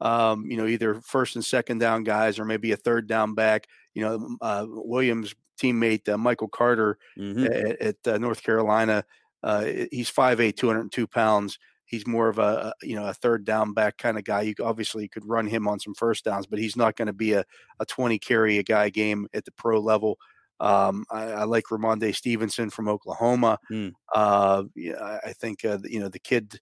um, 0.00 0.50
you 0.50 0.56
know 0.56 0.66
either 0.66 1.00
first 1.00 1.34
and 1.34 1.44
second 1.44 1.78
down 1.78 2.04
guys 2.04 2.38
or 2.38 2.44
maybe 2.44 2.72
a 2.72 2.76
third 2.76 3.06
down 3.06 3.34
back. 3.34 3.66
You 3.94 4.02
know, 4.02 4.36
uh, 4.40 4.64
Williams' 4.68 5.34
teammate 5.60 6.08
uh, 6.08 6.16
Michael 6.16 6.48
Carter 6.48 6.98
mm-hmm. 7.18 7.44
at, 7.44 7.80
at 7.80 7.96
uh, 8.06 8.18
North 8.18 8.42
Carolina, 8.42 9.04
uh, 9.42 9.64
he's 9.90 10.10
5'8", 10.10 10.56
202 10.56 11.06
pounds 11.08 11.58
he's 11.88 12.06
more 12.06 12.28
of 12.28 12.38
a 12.38 12.72
you 12.82 12.94
know 12.94 13.06
a 13.06 13.14
third 13.14 13.44
down 13.44 13.72
back 13.72 13.98
kind 13.98 14.18
of 14.18 14.24
guy. 14.24 14.42
You 14.42 14.54
obviously 14.62 15.08
could 15.08 15.26
run 15.26 15.46
him 15.46 15.66
on 15.66 15.80
some 15.80 15.94
first 15.94 16.24
downs, 16.24 16.46
but 16.46 16.58
he's 16.58 16.76
not 16.76 16.96
going 16.96 17.06
to 17.06 17.12
be 17.12 17.32
a, 17.32 17.44
a 17.80 17.86
20 17.86 18.18
carry 18.18 18.58
a 18.58 18.62
guy 18.62 18.90
game 18.90 19.26
at 19.34 19.44
the 19.44 19.52
pro 19.52 19.80
level. 19.80 20.18
Um, 20.60 21.04
I, 21.10 21.24
I, 21.24 21.44
like 21.44 21.64
Rhamondre 21.70 22.14
Stevenson 22.14 22.68
from 22.70 22.88
Oklahoma. 22.88 23.58
Mm. 23.70 23.92
Uh, 24.12 24.64
yeah, 24.74 25.18
I 25.24 25.32
think 25.32 25.64
uh, 25.64 25.78
you 25.84 26.00
know 26.00 26.08
the 26.08 26.18
kid. 26.18 26.60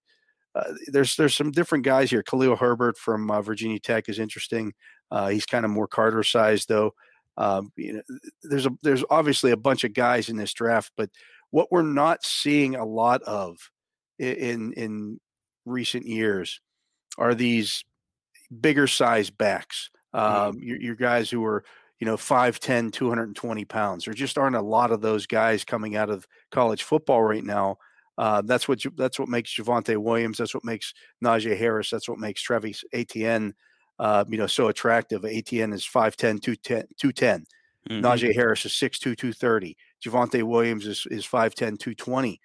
Uh, 0.55 0.73
there's 0.87 1.15
there's 1.15 1.35
some 1.35 1.51
different 1.51 1.83
guys 1.83 2.09
here. 2.09 2.23
Khalil 2.23 2.55
Herbert 2.55 2.97
from 2.97 3.29
uh, 3.29 3.41
Virginia 3.41 3.79
Tech 3.79 4.09
is 4.09 4.19
interesting. 4.19 4.73
Uh, 5.11 5.27
he's 5.27 5.45
kind 5.45 5.65
of 5.65 5.71
more 5.71 5.87
Carter 5.87 6.23
sized 6.23 6.67
though. 6.67 6.93
Um, 7.37 7.71
you 7.75 7.93
know, 7.93 8.01
there's 8.43 8.65
a 8.65 8.71
there's 8.83 9.03
obviously 9.09 9.51
a 9.51 9.57
bunch 9.57 9.83
of 9.83 9.93
guys 9.93 10.29
in 10.29 10.37
this 10.37 10.53
draft, 10.53 10.91
but 10.95 11.09
what 11.51 11.71
we're 11.71 11.81
not 11.81 12.23
seeing 12.23 12.75
a 12.75 12.85
lot 12.85 13.21
of 13.23 13.57
in 14.19 14.73
in 14.73 15.19
recent 15.65 16.05
years 16.05 16.61
are 17.17 17.35
these 17.35 17.83
bigger 18.61 18.87
size 18.87 19.29
backs. 19.29 19.89
Um, 20.13 20.23
mm-hmm. 20.23 20.63
your, 20.63 20.81
your, 20.81 20.95
guys 20.95 21.29
who 21.29 21.43
are, 21.45 21.63
you 21.99 22.05
know, 22.05 22.15
5'10, 22.15 22.93
220 22.93 23.65
pounds. 23.65 24.05
There 24.05 24.13
just 24.13 24.37
aren't 24.37 24.55
a 24.55 24.61
lot 24.61 24.91
of 24.91 25.01
those 25.01 25.27
guys 25.27 25.65
coming 25.65 25.95
out 25.95 26.09
of 26.09 26.25
college 26.51 26.83
football 26.83 27.21
right 27.21 27.43
now. 27.43 27.77
Uh, 28.17 28.41
that's 28.41 28.67
what 28.67 28.81
that's 28.95 29.19
what 29.19 29.29
makes 29.29 29.55
Javonte 29.55 29.97
Williams. 29.97 30.37
That's 30.37 30.55
what 30.55 30.65
makes 30.65 30.93
Najee 31.23 31.57
Harris. 31.57 31.89
That's 31.91 32.09
what 32.09 32.17
makes 32.17 32.41
Travis 32.41 32.83
Etienne, 32.91 33.53
uh, 33.99 34.25
you 34.27 34.37
know, 34.37 34.47
so 34.47 34.69
attractive. 34.69 35.23
Etienne 35.23 35.73
is 35.73 35.85
5'10, 35.85 36.41
210. 36.41 36.87
210. 36.97 37.45
Mm-hmm. 37.89 38.05
Najee 38.05 38.35
Harris 38.35 38.65
is 38.65 38.71
6'2", 38.73 38.99
230. 39.15 39.77
Javonte 40.03 40.43
Williams 40.43 40.87
is, 40.87 41.05
is 41.11 41.25
5'10", 41.25 41.55
220 41.79 42.41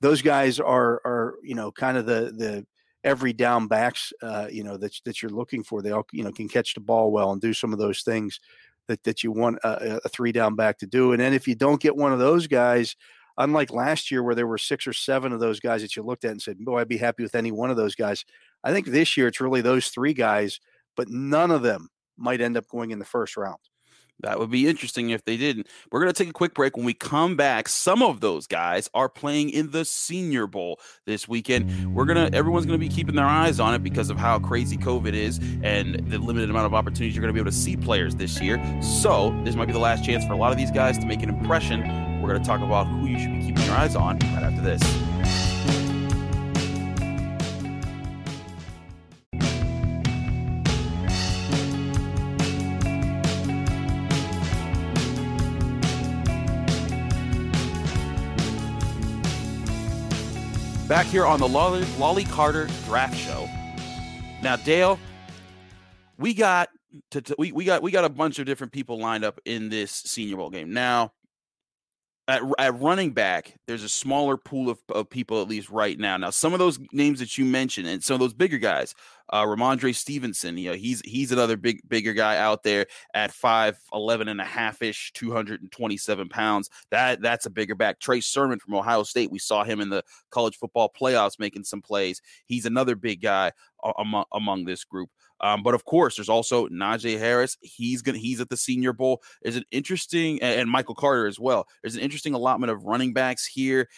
those 0.00 0.22
guys 0.22 0.58
are 0.60 1.00
are 1.04 1.34
you 1.42 1.54
know 1.54 1.70
kind 1.72 1.96
of 1.96 2.06
the 2.06 2.32
the 2.36 2.66
every 3.04 3.32
down 3.32 3.66
backs 3.66 4.12
uh, 4.22 4.46
you 4.50 4.62
know 4.62 4.76
that 4.76 4.92
that 5.04 5.22
you're 5.22 5.30
looking 5.30 5.62
for. 5.62 5.82
They 5.82 5.90
all 5.90 6.06
you 6.12 6.24
know 6.24 6.32
can 6.32 6.48
catch 6.48 6.74
the 6.74 6.80
ball 6.80 7.10
well 7.10 7.32
and 7.32 7.40
do 7.40 7.52
some 7.52 7.72
of 7.72 7.78
those 7.78 8.02
things 8.02 8.40
that 8.88 9.02
that 9.04 9.22
you 9.22 9.32
want 9.32 9.58
a, 9.64 10.00
a 10.04 10.08
three 10.08 10.32
down 10.32 10.56
back 10.56 10.78
to 10.78 10.86
do. 10.86 11.12
And 11.12 11.20
then 11.20 11.32
if 11.32 11.46
you 11.46 11.54
don't 11.54 11.80
get 11.80 11.96
one 11.96 12.12
of 12.12 12.18
those 12.18 12.46
guys, 12.46 12.96
unlike 13.38 13.72
last 13.72 14.10
year 14.10 14.22
where 14.22 14.34
there 14.34 14.46
were 14.46 14.58
six 14.58 14.86
or 14.86 14.92
seven 14.92 15.32
of 15.32 15.40
those 15.40 15.60
guys 15.60 15.82
that 15.82 15.96
you 15.96 16.02
looked 16.02 16.24
at 16.24 16.32
and 16.32 16.42
said, 16.42 16.58
"Boy, 16.58 16.80
I'd 16.80 16.88
be 16.88 16.98
happy 16.98 17.22
with 17.22 17.34
any 17.34 17.52
one 17.52 17.70
of 17.70 17.76
those 17.76 17.94
guys." 17.94 18.24
I 18.62 18.72
think 18.72 18.86
this 18.86 19.16
year 19.16 19.28
it's 19.28 19.40
really 19.40 19.62
those 19.62 19.88
three 19.88 20.12
guys, 20.12 20.60
but 20.96 21.08
none 21.08 21.50
of 21.50 21.62
them 21.62 21.88
might 22.16 22.40
end 22.40 22.56
up 22.56 22.68
going 22.68 22.90
in 22.90 22.98
the 22.98 23.04
first 23.04 23.36
round. 23.36 23.58
That 24.22 24.38
would 24.38 24.50
be 24.50 24.68
interesting 24.68 25.10
if 25.10 25.24
they 25.24 25.36
didn't. 25.36 25.66
We're 25.90 26.00
going 26.00 26.12
to 26.12 26.18
take 26.18 26.30
a 26.30 26.32
quick 26.32 26.54
break. 26.54 26.76
When 26.76 26.86
we 26.86 26.94
come 26.94 27.36
back, 27.36 27.68
some 27.68 28.02
of 28.02 28.20
those 28.20 28.46
guys 28.46 28.88
are 28.94 29.08
playing 29.08 29.50
in 29.50 29.70
the 29.70 29.84
Senior 29.84 30.46
Bowl 30.46 30.80
this 31.06 31.28
weekend. 31.28 31.94
We're 31.94 32.04
going 32.04 32.30
to, 32.30 32.36
everyone's 32.36 32.66
going 32.66 32.78
to 32.78 32.86
be 32.86 32.92
keeping 32.92 33.14
their 33.14 33.26
eyes 33.26 33.60
on 33.60 33.74
it 33.74 33.82
because 33.82 34.10
of 34.10 34.16
how 34.16 34.38
crazy 34.38 34.76
COVID 34.76 35.14
is 35.14 35.38
and 35.62 35.96
the 36.10 36.18
limited 36.18 36.50
amount 36.50 36.66
of 36.66 36.74
opportunities 36.74 37.14
you're 37.14 37.22
going 37.22 37.34
to 37.34 37.34
be 37.34 37.40
able 37.40 37.50
to 37.50 37.56
see 37.56 37.76
players 37.76 38.14
this 38.14 38.40
year. 38.40 38.60
So, 38.82 39.38
this 39.44 39.54
might 39.54 39.66
be 39.66 39.72
the 39.72 39.78
last 39.78 40.04
chance 40.04 40.24
for 40.24 40.32
a 40.32 40.36
lot 40.36 40.52
of 40.52 40.58
these 40.58 40.70
guys 40.70 40.98
to 40.98 41.06
make 41.06 41.22
an 41.22 41.28
impression. 41.28 41.80
We're 42.20 42.28
going 42.28 42.42
to 42.42 42.46
talk 42.46 42.60
about 42.60 42.86
who 42.86 43.06
you 43.06 43.18
should 43.18 43.32
be 43.32 43.46
keeping 43.46 43.64
your 43.64 43.74
eyes 43.74 43.96
on 43.96 44.18
right 44.18 44.42
after 44.42 44.60
this. 44.60 45.09
Back 60.90 61.06
here 61.06 61.24
on 61.24 61.38
the 61.38 61.46
Lolly, 61.46 61.82
Lolley 62.00 62.28
Carter 62.28 62.66
Draft 62.84 63.16
Show. 63.16 63.48
Now, 64.42 64.56
Dale, 64.56 64.98
we 66.18 66.34
got 66.34 66.68
to, 67.12 67.22
to, 67.22 67.36
we, 67.38 67.52
we 67.52 67.64
got 67.64 67.80
we 67.80 67.92
got 67.92 68.04
a 68.04 68.08
bunch 68.08 68.40
of 68.40 68.46
different 68.46 68.72
people 68.72 68.98
lined 68.98 69.24
up 69.24 69.38
in 69.44 69.68
this 69.68 69.92
Senior 69.92 70.38
Bowl 70.38 70.50
game. 70.50 70.72
Now, 70.72 71.12
at, 72.26 72.42
at 72.58 72.80
running 72.80 73.12
back, 73.12 73.54
there's 73.68 73.84
a 73.84 73.88
smaller 73.88 74.36
pool 74.36 74.68
of, 74.68 74.80
of 74.88 75.08
people 75.08 75.40
at 75.40 75.48
least 75.48 75.70
right 75.70 75.96
now. 75.96 76.16
Now, 76.16 76.30
some 76.30 76.54
of 76.54 76.58
those 76.58 76.80
names 76.90 77.20
that 77.20 77.38
you 77.38 77.44
mentioned 77.44 77.86
and 77.86 78.02
some 78.02 78.14
of 78.14 78.20
those 78.20 78.34
bigger 78.34 78.58
guys, 78.58 78.96
uh, 79.30 79.44
Rhamondre 79.44 79.94
Stevenson, 79.94 80.58
you 80.58 80.70
know, 80.70 80.76
he's 80.76 81.00
he's 81.04 81.32
another 81.32 81.56
big 81.56 81.80
bigger 81.88 82.12
guy 82.12 82.36
out 82.36 82.62
there 82.62 82.86
at 83.14 83.30
5'11 83.30 84.28
and 84.28 84.40
a 84.40 84.44
half 84.44 84.82
ish, 84.82 85.12
227 85.14 86.28
pounds. 86.28 86.68
That 86.90 87.22
that's 87.22 87.46
a 87.46 87.50
bigger 87.50 87.74
back. 87.74 88.00
Trey 88.00 88.20
Sermon 88.20 88.58
from 88.58 88.74
Ohio 88.74 89.04
State, 89.04 89.30
we 89.30 89.38
saw 89.38 89.62
him 89.62 89.80
in 89.80 89.88
the 89.88 90.02
college 90.30 90.56
football 90.56 90.92
playoffs 90.98 91.38
making 91.38 91.64
some 91.64 91.80
plays. 91.80 92.20
He's 92.46 92.66
another 92.66 92.96
big 92.96 93.22
guy 93.22 93.52
among 93.98 94.24
among 94.32 94.64
this 94.64 94.84
group. 94.84 95.10
Um, 95.42 95.62
but 95.62 95.74
of 95.74 95.84
course, 95.84 96.16
there's 96.16 96.28
also 96.28 96.68
Najee 96.68 97.18
Harris. 97.18 97.56
He's 97.60 98.02
gonna 98.02 98.18
he's 98.18 98.40
at 98.40 98.50
the 98.50 98.56
Senior 98.56 98.92
Bowl. 98.92 99.22
There's 99.42 99.56
an 99.56 99.64
interesting 99.70 100.42
and, 100.42 100.62
and 100.62 100.70
Michael 100.70 100.94
Carter 100.94 101.26
as 101.26 101.38
well. 101.38 101.66
There's 101.82 101.96
an 101.96 102.02
interesting 102.02 102.34
allotment 102.34 102.72
of 102.72 102.84
running 102.84 103.12
backs 103.12 103.46
here, 103.46 103.88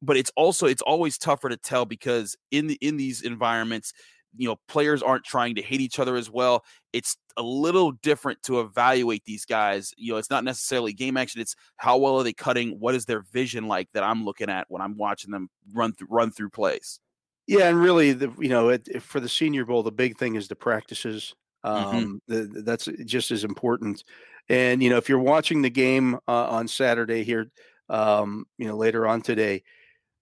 but 0.00 0.16
it's 0.16 0.30
also 0.36 0.66
it's 0.66 0.82
always 0.82 1.18
tougher 1.18 1.48
to 1.48 1.56
tell 1.56 1.84
because 1.84 2.36
in 2.50 2.66
the 2.68 2.78
in 2.80 2.96
these 2.96 3.22
environments, 3.22 3.92
you 4.36 4.48
know, 4.48 4.56
players 4.68 5.02
aren't 5.02 5.24
trying 5.24 5.54
to 5.56 5.62
hit 5.62 5.80
each 5.80 5.98
other 5.98 6.16
as 6.16 6.30
well. 6.30 6.64
It's 6.92 7.16
a 7.36 7.42
little 7.42 7.92
different 7.92 8.42
to 8.44 8.60
evaluate 8.60 9.24
these 9.24 9.44
guys. 9.44 9.92
You 9.96 10.12
know, 10.12 10.18
it's 10.18 10.30
not 10.30 10.44
necessarily 10.44 10.92
game 10.92 11.16
action. 11.16 11.40
It's 11.40 11.56
how 11.76 11.98
well 11.98 12.18
are 12.18 12.24
they 12.24 12.32
cutting? 12.32 12.78
What 12.78 12.94
is 12.94 13.06
their 13.06 13.22
vision 13.32 13.68
like 13.68 13.88
that 13.94 14.02
I'm 14.02 14.24
looking 14.24 14.50
at 14.50 14.66
when 14.68 14.82
I'm 14.82 14.96
watching 14.96 15.30
them 15.30 15.48
run 15.72 15.92
through 15.92 16.08
run 16.10 16.30
through 16.30 16.50
plays. 16.50 17.00
Yeah, 17.46 17.68
and 17.68 17.80
really, 17.80 18.12
the 18.12 18.32
you 18.38 18.48
know, 18.48 18.68
it, 18.68 19.02
for 19.02 19.18
the 19.18 19.28
Senior 19.28 19.64
Bowl, 19.64 19.82
the 19.82 19.90
big 19.90 20.16
thing 20.18 20.36
is 20.36 20.48
the 20.48 20.56
practices. 20.56 21.34
Mm-hmm. 21.64 21.96
Um, 21.96 22.20
mm-hmm. 22.30 22.54
the, 22.54 22.62
that's 22.62 22.88
just 23.04 23.30
as 23.30 23.44
important. 23.44 24.04
And 24.48 24.82
you 24.82 24.90
know, 24.90 24.96
if 24.96 25.08
you're 25.08 25.18
watching 25.18 25.62
the 25.62 25.70
game 25.70 26.16
uh, 26.28 26.48
on 26.48 26.68
Saturday 26.68 27.24
here, 27.24 27.50
um, 27.88 28.46
you 28.58 28.68
know, 28.68 28.76
later 28.76 29.06
on 29.06 29.20
today, 29.20 29.62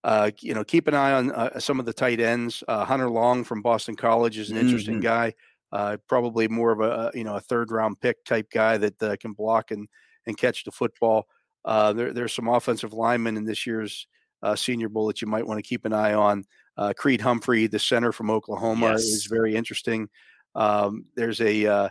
uh, 0.05 0.31
you 0.41 0.55
know, 0.55 0.65
keep 0.65 0.89
an 0.89 0.95
eye 0.95 1.13
on 1.13 1.33
uh, 1.33 1.59
some 1.59 1.81
of 1.81 1.87
the 1.87 1.93
tight 1.93 2.21
ends. 2.21 2.63
Uh, 2.69 2.85
Hunter 2.85 3.11
Long 3.11 3.45
from 3.45 3.63
Boston 3.63 3.97
College 3.97 4.39
is 4.39 4.51
an 4.51 4.57
interesting 4.57 4.95
mm-hmm. 4.95 5.03
guy. 5.03 5.35
Uh, 5.71 5.97
probably 6.09 6.49
more 6.49 6.73
of 6.73 6.81
a 6.81 7.11
you 7.15 7.25
know 7.25 7.37
a 7.37 7.41
third 7.41 7.71
round 7.71 8.01
pick 8.01 8.25
type 8.25 8.49
guy 8.53 8.77
that 8.79 9.03
uh, 9.03 9.17
can 9.21 9.33
block 9.33 9.71
and 9.71 9.89
and 10.27 10.39
catch 10.39 10.65
the 10.65 10.71
football. 10.71 11.27
there, 11.67 12.13
there's 12.13 12.35
some 12.35 12.49
offensive 12.49 12.93
linemen 12.93 13.37
in 13.37 13.45
this 13.45 13.67
year's 13.67 14.07
Senior 14.55 14.89
Bowl 14.89 15.07
that 15.09 15.21
you 15.21 15.29
might 15.29 15.47
want 15.47 15.59
to 15.59 15.69
keep 15.69 15.85
an 15.85 15.93
eye 15.93 16.15
on. 16.15 16.45
Uh, 16.79 16.93
Creed 16.97 17.21
Humphrey, 17.21 17.67
the 17.67 17.79
center 17.79 18.13
from 18.13 18.31
Oklahoma, 18.31 18.91
yes. 18.93 19.03
is 19.03 19.27
very 19.27 19.57
interesting. 19.57 20.09
Um, 20.55 21.07
there's 21.17 21.41
a 21.41 21.67
uh, 21.67 21.89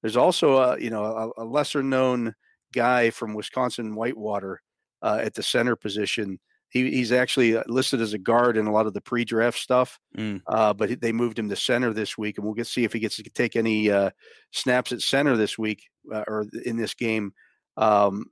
there's 0.00 0.16
also 0.16 0.58
a 0.58 0.80
you 0.80 0.90
know 0.90 1.04
a, 1.04 1.42
a, 1.42 1.44
lesser 1.44 1.82
known 1.82 2.34
guy 2.72 3.10
from 3.10 3.34
Wisconsin 3.34 3.96
Whitewater 3.96 4.62
uh, 5.02 5.18
at 5.20 5.34
the 5.34 5.42
center 5.42 5.74
position. 5.74 6.38
He, 6.70 6.90
he's 6.90 7.12
actually 7.12 7.56
uh, 7.56 7.62
listed 7.66 8.00
as 8.00 8.12
a 8.12 8.18
guard 8.18 8.56
in 8.56 8.66
a 8.66 8.72
lot 8.72 8.86
of 8.86 8.92
the 8.92 9.00
pre-draft 9.00 9.58
stuff, 9.58 9.98
mm. 10.16 10.42
uh, 10.46 10.74
but 10.74 11.00
they 11.00 11.12
moved 11.12 11.38
him 11.38 11.48
to 11.48 11.56
center 11.56 11.92
this 11.92 12.18
week, 12.18 12.36
and 12.36 12.44
we'll 12.44 12.54
get 12.54 12.66
see 12.66 12.84
if 12.84 12.92
he 12.92 12.98
gets 12.98 13.16
to 13.16 13.22
take 13.22 13.56
any 13.56 13.90
uh, 13.90 14.10
snaps 14.52 14.92
at 14.92 15.00
center 15.00 15.36
this 15.36 15.56
week 15.56 15.88
uh, 16.12 16.24
or 16.26 16.46
in 16.64 16.76
this 16.76 16.94
game. 16.94 17.32
Um, 17.76 18.26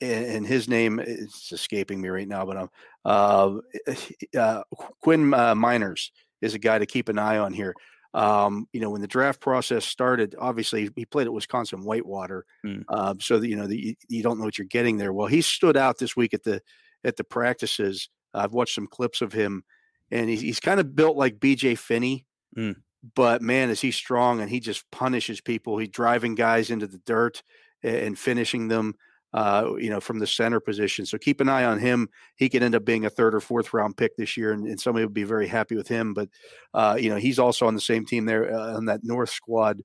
and, 0.00 0.46
his 0.46 0.68
name 0.68 1.00
is 1.00 1.48
escaping 1.52 2.00
me 2.00 2.08
right 2.08 2.28
now, 2.28 2.44
but 2.44 2.56
um, 2.56 2.70
uh, 3.04 3.94
uh, 4.38 4.62
Quinn 5.00 5.32
uh, 5.32 5.54
Meinerz 5.54 6.10
is 6.42 6.54
a 6.54 6.58
guy 6.58 6.78
to 6.78 6.86
keep 6.86 7.08
an 7.08 7.18
eye 7.18 7.38
on 7.38 7.52
here. 7.52 7.74
Um, 8.12 8.66
you 8.72 8.80
know, 8.80 8.90
when 8.90 9.02
the 9.02 9.06
draft 9.06 9.40
process 9.40 9.84
started, 9.84 10.34
obviously 10.38 10.90
he 10.96 11.04
played 11.04 11.26
at 11.26 11.32
Wisconsin 11.32 11.84
Whitewater, 11.84 12.46
mm. 12.64 12.82
uh, 12.88 13.14
so 13.20 13.38
that, 13.38 13.48
you 13.48 13.56
know 13.56 13.66
the, 13.66 13.96
you, 14.08 14.22
don't 14.22 14.38
know 14.38 14.44
what 14.44 14.58
you're 14.58 14.66
getting 14.66 14.96
there. 14.96 15.12
Well, 15.12 15.26
he 15.26 15.42
stood 15.42 15.76
out 15.76 15.98
this 15.98 16.16
week 16.16 16.32
at 16.32 16.42
the 16.42 16.62
at 17.06 17.16
the 17.16 17.24
practices. 17.24 18.08
I've 18.34 18.52
watched 18.52 18.74
some 18.74 18.86
clips 18.86 19.22
of 19.22 19.32
him, 19.32 19.64
and 20.10 20.28
he's, 20.28 20.42
he's 20.42 20.60
kind 20.60 20.80
of 20.80 20.94
built 20.94 21.16
like 21.16 21.40
B.J. 21.40 21.76
Finney, 21.76 22.26
mm. 22.56 22.76
but 23.14 23.40
man, 23.40 23.70
is 23.70 23.80
he 23.80 23.90
strong 23.90 24.40
and 24.40 24.50
he 24.50 24.60
just 24.60 24.90
punishes 24.90 25.40
people. 25.40 25.78
He's 25.78 25.88
driving 25.88 26.34
guys 26.34 26.70
into 26.70 26.86
the 26.86 27.00
dirt 27.06 27.42
and 27.82 28.18
finishing 28.18 28.68
them 28.68 28.94
uh, 29.36 29.74
you 29.78 29.90
know, 29.90 30.00
from 30.00 30.18
the 30.18 30.26
center 30.26 30.60
position. 30.60 31.04
So 31.04 31.18
keep 31.18 31.42
an 31.42 31.48
eye 31.48 31.64
on 31.64 31.78
him. 31.78 32.08
He 32.36 32.48
could 32.48 32.62
end 32.62 32.74
up 32.74 32.86
being 32.86 33.04
a 33.04 33.10
third 33.10 33.34
or 33.34 33.40
fourth 33.40 33.74
round 33.74 33.96
pick 33.96 34.16
this 34.16 34.34
year, 34.36 34.52
and, 34.52 34.66
and 34.66 34.80
somebody 34.80 35.04
would 35.04 35.12
be 35.12 35.24
very 35.24 35.46
happy 35.46 35.76
with 35.76 35.88
him. 35.88 36.14
But 36.14 36.30
uh, 36.72 36.96
you 36.98 37.10
know, 37.10 37.16
he's 37.16 37.38
also 37.38 37.66
on 37.66 37.74
the 37.74 37.80
same 37.80 38.06
team 38.06 38.24
there 38.24 38.50
uh, 38.50 38.76
on 38.76 38.86
that 38.86 39.00
North 39.02 39.28
squad 39.30 39.82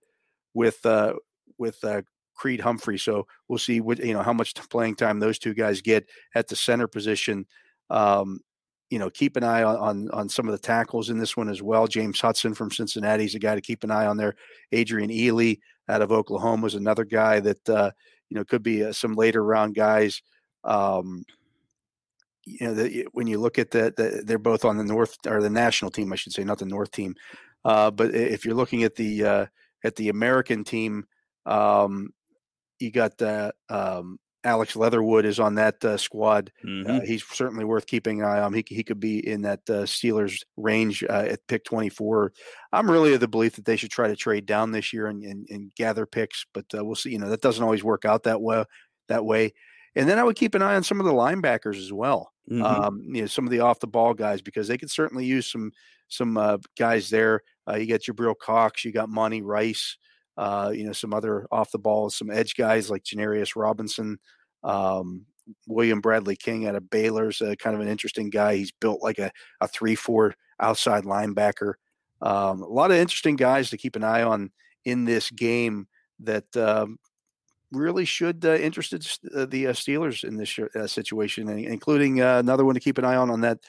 with 0.54 0.86
uh, 0.86 1.16
with 1.58 1.84
uh, 1.84 2.04
Creed 2.41 2.60
Humphrey. 2.60 2.98
So 2.98 3.27
we'll 3.48 3.60
see 3.60 3.81
what 3.81 4.00
you 4.00 4.13
know 4.13 4.24
how 4.24 4.33
much 4.33 4.55
playing 4.71 4.95
time 4.95 5.19
those 5.19 5.38
two 5.38 5.53
guys 5.53 5.79
get 5.79 6.10
at 6.33 6.48
the 6.48 6.55
center 6.55 6.88
position. 6.88 7.45
Um, 7.91 8.39
you 8.89 8.98
know, 8.98 9.12
keep 9.12 9.38
an 9.38 9.43
eye 9.43 9.63
on, 9.63 9.77
on, 9.77 10.10
on 10.10 10.27
some 10.27 10.48
of 10.48 10.51
the 10.51 10.57
tackles 10.57 11.10
in 11.10 11.17
this 11.17 11.38
one 11.38 11.50
as 11.50 11.62
well. 11.62 11.88
James 11.88 12.19
Hudson 12.19 12.53
from 12.53 12.71
Cincinnati 12.71 13.24
is 13.25 13.36
a 13.36 13.39
guy 13.39 13.53
to 13.55 13.62
keep 13.62 13.83
an 13.83 13.91
eye 13.91 14.07
on 14.07 14.17
there. 14.17 14.36
Adrian 14.71 15.12
Ealy 15.12 15.60
out 15.88 16.01
of 16.01 16.12
Oklahoma 16.12 16.65
is 16.65 16.75
another 16.75 17.05
guy 17.05 17.39
that 17.39 17.69
uh, 17.69 17.91
you 18.31 18.36
know, 18.36 18.43
could 18.43 18.63
be 18.63 18.83
uh, 18.83 18.91
some 18.91 19.13
later 19.13 19.43
round 19.43 19.75
guys. 19.75 20.24
Um, 20.63 21.25
you 22.45 22.65
know, 22.65 22.74
the, 22.74 23.07
when 23.12 23.27
you 23.27 23.39
look 23.39 23.60
at 23.60 23.69
that, 23.71 23.98
the, 23.98 24.24
they're 24.25 24.39
both 24.39 24.65
on 24.65 24.77
the 24.77 24.83
North 24.83 25.15
or 25.27 25.43
the 25.43 25.50
national 25.50 25.91
team, 25.91 26.12
I 26.12 26.15
should 26.15 26.33
say, 26.33 26.43
not 26.43 26.57
the 26.57 26.65
North 26.65 26.91
team. 26.91 27.13
Uh, 27.63 27.91
but 27.91 28.15
if 28.15 28.45
you're 28.45 28.55
looking 28.55 28.83
at 28.83 28.95
the 28.95 29.24
uh, 29.24 29.45
at 29.83 29.95
the 29.95 30.10
American 30.10 30.63
team, 30.63 31.05
um, 31.45 32.10
you 32.81 32.91
got 32.91 33.17
the 33.17 33.53
um, 33.69 34.19
Alex 34.43 34.75
Leatherwood 34.75 35.25
is 35.25 35.39
on 35.39 35.55
that 35.55 35.83
uh, 35.85 35.97
squad. 35.97 36.51
Uh, 36.63 36.67
mm-hmm. 36.67 36.91
Uh, 36.91 37.00
he's 37.01 37.23
certainly 37.23 37.63
worth 37.63 37.85
keeping 37.85 38.21
an 38.21 38.27
eye 38.27 38.41
on. 38.41 38.53
He, 38.53 38.63
he 38.67 38.83
could 38.83 39.00
be 39.00 39.25
in 39.25 39.43
that 39.43 39.61
uh, 39.69 39.83
Steelers 39.83 40.41
range 40.57 41.03
uh, 41.03 41.27
at 41.29 41.45
pick 41.47 41.63
24. 41.63 42.33
I'm 42.73 42.89
really 42.89 43.13
of 43.13 43.19
the 43.19 43.27
belief 43.27 43.55
that 43.55 43.65
they 43.65 43.75
should 43.75 43.91
try 43.91 44.07
to 44.07 44.15
trade 44.15 44.45
down 44.45 44.71
this 44.71 44.93
year 44.93 45.07
and, 45.07 45.23
and, 45.23 45.47
and 45.50 45.71
gather 45.75 46.05
picks, 46.05 46.45
but 46.53 46.65
uh, 46.75 46.83
we'll 46.83 46.95
see. 46.95 47.11
You 47.11 47.19
know, 47.19 47.29
that 47.29 47.41
doesn't 47.41 47.63
always 47.63 47.83
work 47.83 48.05
out 48.05 48.23
that 48.23 48.41
well 48.41 48.65
That 49.09 49.25
way. 49.25 49.53
And 49.95 50.07
then 50.07 50.17
I 50.17 50.23
would 50.23 50.38
keep 50.38 50.55
an 50.55 50.61
eye 50.61 50.75
on 50.75 50.83
some 50.83 51.00
of 51.00 51.05
the 51.05 51.13
linebackers 51.13 51.77
as 51.77 51.91
well. 51.91 52.31
Mm-hmm. 52.50 52.63
Um, 52.63 53.01
you 53.03 53.21
know, 53.21 53.27
some 53.27 53.45
of 53.45 53.51
the 53.51 53.59
off 53.59 53.79
the 53.79 53.88
ball 53.88 54.13
guys 54.13 54.41
because 54.41 54.67
they 54.67 54.77
could 54.77 54.89
certainly 54.89 55.25
use 55.25 55.51
some 55.51 55.71
some 56.07 56.38
uh, 56.38 56.57
guys 56.77 57.09
there. 57.09 57.41
you 57.75 57.88
got 57.88 58.01
Jabril 58.01 58.35
Cox, 58.38 58.83
you 58.83 58.91
got 58.91 59.09
Monty 59.09 59.41
Rice. 59.41 59.97
Uh, 60.41 60.71
you 60.74 60.83
know, 60.83 60.91
some 60.91 61.13
other 61.13 61.45
off 61.51 61.69
the 61.69 61.77
ball, 61.77 62.10
some 62.10 62.31
edge 62.31 62.55
guys 62.55 62.89
like 62.89 63.03
Janarius 63.03 63.55
Robinson, 63.55 64.17
um, 64.63 65.27
William 65.67 66.01
Bradley 66.01 66.36
King 66.36 66.65
out 66.65 66.74
of 66.74 66.89
Baylor's 66.89 67.43
uh, 67.43 67.53
kind 67.60 67.75
of 67.75 67.81
an 67.81 67.88
interesting 67.88 68.31
guy. 68.31 68.55
He's 68.55 68.71
built 68.71 69.03
like 69.03 69.19
a, 69.19 69.31
a 69.62 69.67
three 69.67 69.93
four 69.93 70.33
outside 70.60 71.03
linebacker. 71.03 71.74
Um, 72.24 72.63
a 72.63 72.67
lot 72.67 72.89
of 72.89 72.98
interesting 72.98 73.36
guys 73.36 73.69
to 73.69 73.77
keep 73.77 73.95
an 73.95 74.03
eye 74.03 74.24
on 74.24 74.50
in 74.83 75.05
this 75.05 75.29
game 75.29 75.88
that 76.21 76.57
um, 76.57 76.98
really 77.71 78.05
should 78.05 78.43
uh, 78.43 78.55
interest 78.55 78.95
uh, 79.36 79.45
the 79.45 79.67
uh, 79.67 79.74
Steelers 79.74 80.24
in 80.24 80.38
this 80.38 80.57
uh, 80.57 80.88
situation, 80.88 81.50
including 81.50 82.19
uh, 82.19 82.39
another 82.39 82.65
one 82.65 82.74
to 82.74 82.81
keep 82.81 82.98
an 82.98 83.05
eye 83.05 83.15
on 83.15 83.29
on 83.29 83.41
that 83.41 83.60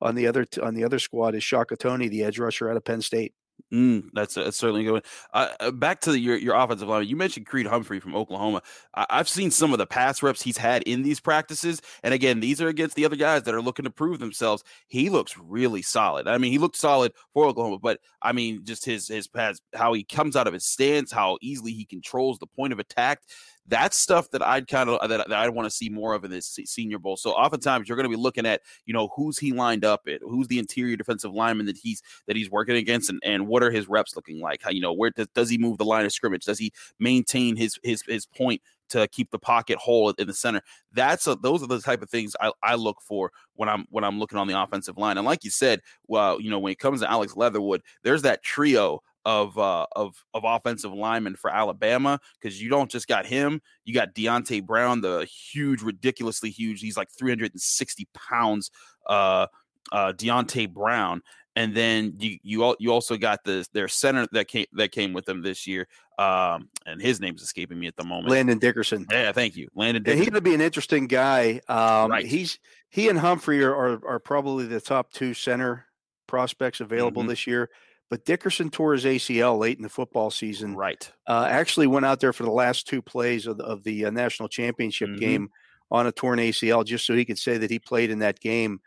on 0.00 0.14
the 0.14 0.28
other 0.28 0.46
on 0.62 0.74
the 0.74 0.84
other 0.84 1.00
squad 1.00 1.34
is 1.34 1.42
Shaka 1.42 1.76
Toney, 1.76 2.06
the 2.06 2.22
edge 2.22 2.38
rusher 2.38 2.70
out 2.70 2.76
of 2.76 2.84
Penn 2.84 3.02
State. 3.02 3.34
Mm, 3.72 4.10
that's, 4.12 4.34
that's 4.34 4.56
certainly 4.56 4.84
good. 4.84 5.04
Uh, 5.32 5.70
back 5.70 6.00
to 6.02 6.12
the, 6.12 6.18
your 6.18 6.36
your 6.36 6.54
offensive 6.54 6.88
line. 6.88 7.06
You 7.06 7.16
mentioned 7.16 7.46
Creed 7.46 7.66
Humphrey 7.66 8.00
from 8.00 8.14
Oklahoma. 8.14 8.62
I, 8.94 9.06
have 9.10 9.28
seen 9.28 9.50
some 9.50 9.72
of 9.72 9.78
the 9.78 9.86
pass 9.86 10.22
reps 10.22 10.42
he's 10.42 10.56
had 10.56 10.82
in 10.84 11.02
these 11.02 11.20
practices, 11.20 11.80
and 12.02 12.14
again, 12.14 12.40
these 12.40 12.60
are 12.60 12.68
against 12.68 12.96
the 12.96 13.04
other 13.04 13.16
guys 13.16 13.44
that 13.44 13.54
are 13.54 13.62
looking 13.62 13.84
to 13.84 13.90
prove 13.90 14.18
themselves. 14.18 14.64
He 14.88 15.10
looks 15.10 15.36
really 15.38 15.82
solid. 15.82 16.26
I 16.28 16.38
mean, 16.38 16.52
he 16.52 16.58
looked 16.58 16.76
solid 16.76 17.12
for 17.32 17.46
Oklahoma, 17.46 17.78
but 17.78 18.00
I 18.22 18.32
mean, 18.32 18.64
just 18.64 18.84
his 18.84 19.08
his 19.08 19.28
pass, 19.28 19.60
how 19.74 19.92
he 19.92 20.04
comes 20.04 20.36
out 20.36 20.46
of 20.46 20.54
his 20.54 20.66
stance, 20.66 21.12
how 21.12 21.38
easily 21.40 21.72
he 21.72 21.84
controls 21.84 22.38
the 22.38 22.46
point 22.46 22.72
of 22.72 22.78
attack 22.78 23.20
that's 23.66 23.96
stuff 23.96 24.30
that 24.30 24.42
I'd 24.42 24.66
kind 24.66 24.88
of 24.88 24.98
uh, 24.98 25.06
that, 25.06 25.28
that 25.28 25.38
I 25.38 25.48
want 25.48 25.66
to 25.66 25.74
see 25.74 25.88
more 25.88 26.14
of 26.14 26.24
in 26.24 26.30
this 26.30 26.58
Senior 26.64 26.98
Bowl. 26.98 27.16
So 27.16 27.30
oftentimes 27.30 27.88
you're 27.88 27.96
going 27.96 28.10
to 28.10 28.16
be 28.16 28.20
looking 28.20 28.46
at 28.46 28.62
you 28.86 28.92
know 28.92 29.08
who's 29.14 29.38
he 29.38 29.52
lined 29.52 29.84
up 29.84 30.02
at, 30.08 30.20
who's 30.22 30.48
the 30.48 30.58
interior 30.58 30.96
defensive 30.96 31.32
lineman 31.32 31.66
that 31.66 31.76
he's 31.76 32.02
that 32.26 32.36
he's 32.36 32.50
working 32.50 32.76
against, 32.76 33.10
and, 33.10 33.20
and 33.24 33.46
what 33.46 33.62
are 33.62 33.70
his 33.70 33.88
reps 33.88 34.16
looking 34.16 34.40
like? 34.40 34.62
How 34.62 34.70
you 34.70 34.80
know 34.80 34.92
where 34.92 35.10
does, 35.10 35.28
does 35.34 35.50
he 35.50 35.58
move 35.58 35.78
the 35.78 35.84
line 35.84 36.04
of 36.04 36.12
scrimmage? 36.12 36.44
Does 36.44 36.58
he 36.58 36.72
maintain 36.98 37.56
his 37.56 37.78
his 37.82 38.02
his 38.06 38.26
point 38.26 38.60
to 38.90 39.08
keep 39.08 39.30
the 39.30 39.38
pocket 39.38 39.78
whole 39.78 40.10
in 40.10 40.26
the 40.26 40.34
center. 40.34 40.60
That's 40.92 41.26
a, 41.26 41.36
those 41.36 41.62
are 41.62 41.66
the 41.66 41.80
type 41.80 42.02
of 42.02 42.10
things 42.10 42.36
I, 42.40 42.52
I 42.62 42.74
look 42.74 43.00
for 43.00 43.32
when 43.54 43.68
I'm 43.68 43.86
when 43.90 44.04
I'm 44.04 44.18
looking 44.18 44.38
on 44.38 44.46
the 44.46 44.60
offensive 44.60 44.98
line. 44.98 45.16
And 45.16 45.26
like 45.26 45.44
you 45.44 45.50
said, 45.50 45.80
well, 46.06 46.40
you 46.40 46.50
know, 46.50 46.58
when 46.58 46.72
it 46.72 46.78
comes 46.78 47.00
to 47.00 47.10
Alex 47.10 47.36
Leatherwood, 47.36 47.82
there's 48.02 48.22
that 48.22 48.42
trio 48.42 49.02
of 49.24 49.58
uh, 49.58 49.86
of 49.94 50.14
of 50.34 50.42
offensive 50.44 50.92
linemen 50.92 51.36
for 51.36 51.50
Alabama 51.50 52.18
because 52.40 52.60
you 52.60 52.70
don't 52.70 52.90
just 52.90 53.06
got 53.08 53.26
him, 53.26 53.60
you 53.84 53.92
got 53.94 54.14
Deonte 54.14 54.64
Brown, 54.64 55.00
the 55.00 55.24
huge, 55.52 55.82
ridiculously 55.82 56.50
huge. 56.50 56.80
He's 56.80 56.96
like 56.96 57.08
360 57.18 58.08
pounds. 58.14 58.70
Uh, 59.06 59.46
uh, 59.92 60.12
Deonte 60.12 60.72
Brown, 60.72 61.22
and 61.56 61.74
then 61.74 62.14
you 62.18 62.38
you 62.42 62.62
all, 62.62 62.76
you 62.78 62.92
also 62.92 63.16
got 63.16 63.42
the 63.44 63.66
their 63.72 63.88
center 63.88 64.26
that 64.32 64.46
came 64.46 64.66
that 64.74 64.92
came 64.92 65.12
with 65.12 65.24
them 65.24 65.42
this 65.42 65.66
year, 65.66 65.88
um, 66.18 66.68
and 66.86 67.00
his 67.00 67.18
name's 67.20 67.42
escaping 67.42 67.78
me 67.80 67.86
at 67.86 67.96
the 67.96 68.04
moment. 68.04 68.28
Landon 68.28 68.58
Dickerson. 68.58 69.06
Yeah, 69.10 69.32
thank 69.32 69.56
you, 69.56 69.68
Landon. 69.74 70.02
Dickerson. 70.02 70.18
he's 70.22 70.30
going 70.30 70.44
to 70.44 70.48
be 70.48 70.54
an 70.54 70.60
interesting 70.60 71.06
guy. 71.06 71.60
Um, 71.68 72.10
Right. 72.10 72.26
He's 72.26 72.58
he 72.90 73.08
and 73.08 73.18
Humphrey 73.18 73.62
are, 73.64 73.74
are 73.74 74.00
are 74.06 74.18
probably 74.20 74.66
the 74.66 74.80
top 74.80 75.10
two 75.12 75.34
center 75.34 75.86
prospects 76.28 76.80
available 76.80 77.24
Mhm. 77.24 77.28
this 77.28 77.46
year. 77.46 77.70
But 78.10 78.24
Dickerson 78.24 78.70
tore 78.70 78.92
his 78.92 79.04
ACL 79.04 79.56
late 79.58 79.76
in 79.78 79.82
the 79.84 79.88
football 79.88 80.30
season. 80.30 80.74
right. 80.74 81.10
Uh, 81.28 81.46
actually 81.48 81.86
went 81.86 82.04
out 82.04 82.20
there 82.20 82.32
for 82.32 82.42
the 82.42 82.50
last 82.50 82.86
two 82.88 83.00
plays 83.00 83.46
of 83.46 83.56
the, 83.56 83.64
of 83.64 83.84
the 83.84 84.04
uh, 84.06 84.10
national 84.10 84.48
championship 84.48 85.08
Mhm. 85.10 85.18
game 85.20 85.50
on 85.92 86.06
a 86.06 86.12
torn 86.12 86.38
ACL, 86.40 86.84
just 86.84 87.06
so 87.06 87.14
he 87.14 87.24
could 87.24 87.38
say 87.38 87.56
that 87.58 87.70
he 87.70 87.78
played 87.78 88.10
in 88.10 88.18
that 88.18 88.40
game. 88.40 88.80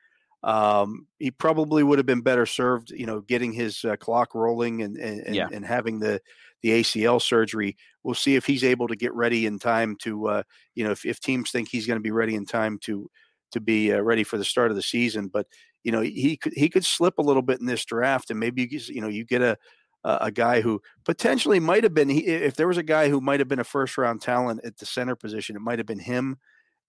Um, 0.44 1.08
he 1.20 1.32
probably 1.32 1.84
would 1.84 2.00
have 2.00 2.06
been 2.06 2.22
better 2.22 2.46
served, 2.46 2.92
you 2.92 3.06
know, 3.06 3.22
getting 3.22 3.53
his 3.53 3.86
uh, 3.86 3.96
clock 3.96 4.36
rolling 4.36 4.82
and 4.82 4.98
and, 4.98 5.22
and, 5.22 5.36
Yeah. 5.36 5.48
and 5.51 5.65
having 5.65 6.00
the 6.00 6.22
the 6.62 6.72
ACL 6.82 7.22
surgery. 7.22 7.77
We'll 8.03 8.15
see 8.15 8.36
if 8.36 8.46
he's 8.46 8.63
able 8.63 8.88
to 8.89 8.96
get 8.96 9.13
ready 9.13 9.46
in 9.46 9.60
time 9.60 9.96
to, 10.03 10.27
uh, 10.27 10.44
you 10.75 10.84
know, 10.86 10.92
if, 10.92 11.06
if 11.06 11.20
teams 11.20 11.51
think 11.51 11.68
he's 11.70 11.86
going 11.88 11.98
to 12.00 12.03
be 12.03 12.12
ready 12.12 12.36
in 12.36 12.46
time 12.46 12.77
to 12.84 13.10
to 13.51 13.62
be 13.62 13.94
uh, 13.94 14.00
ready 14.01 14.24
for 14.24 14.38
the 14.38 14.44
start 14.46 14.70
of 14.72 14.75
the 14.75 14.82
season. 14.82 15.27
But 15.27 15.48
you 15.83 15.91
know, 15.91 16.01
he 16.01 16.37
could 16.37 16.53
he 16.53 16.69
could 16.69 16.85
slip 16.85 17.17
a 17.17 17.21
little 17.21 17.41
bit 17.41 17.59
in 17.59 17.65
this 17.65 17.85
draft, 17.85 18.29
and 18.31 18.39
maybe 18.39 18.61
you, 18.63 18.67
get- 18.67 18.89
you 18.89 19.01
know 19.01 19.07
you 19.09 19.25
get 19.25 19.41
a 19.41 19.57
a 20.05 20.31
guy 20.31 20.59
who 20.59 20.81
potentially 21.05 21.61
might 21.61 21.83
have 21.83 21.93
been 21.93 22.09
he, 22.09 22.25
if 22.25 22.55
there 22.57 22.67
was 22.67 22.77
a 22.77 22.83
guy 22.83 23.07
who 23.07 23.21
might 23.21 23.39
have 23.39 23.47
been 23.47 23.59
a 23.59 23.63
first 23.63 23.97
round 23.97 24.21
talent 24.21 24.59
at 24.65 24.77
the 24.77 24.85
center 24.85 25.15
position, 25.15 25.55
it 25.55 25.61
might 25.61 25.79
have 25.79 25.85
been 25.85 25.99
him. 25.99 26.37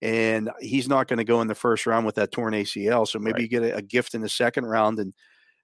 And 0.03 0.51
he's 0.61 0.89
not 0.89 1.07
going 1.09 1.19
to 1.19 1.25
go 1.25 1.41
in 1.41 1.47
the 1.49 1.55
first 1.55 1.87
round 1.87 2.05
with 2.07 2.17
that 2.17 2.33
torn 2.33 2.53
ACL. 2.55 3.07
So 3.07 3.19
maybe 3.21 3.35
Right. 3.35 3.43
you 3.43 3.49
get 3.49 3.63
a, 3.63 3.77
a 3.77 3.83
gift 3.83 4.15
in 4.15 4.21
the 4.21 4.29
second 4.29 4.67
round, 4.67 4.99
and 4.99 5.15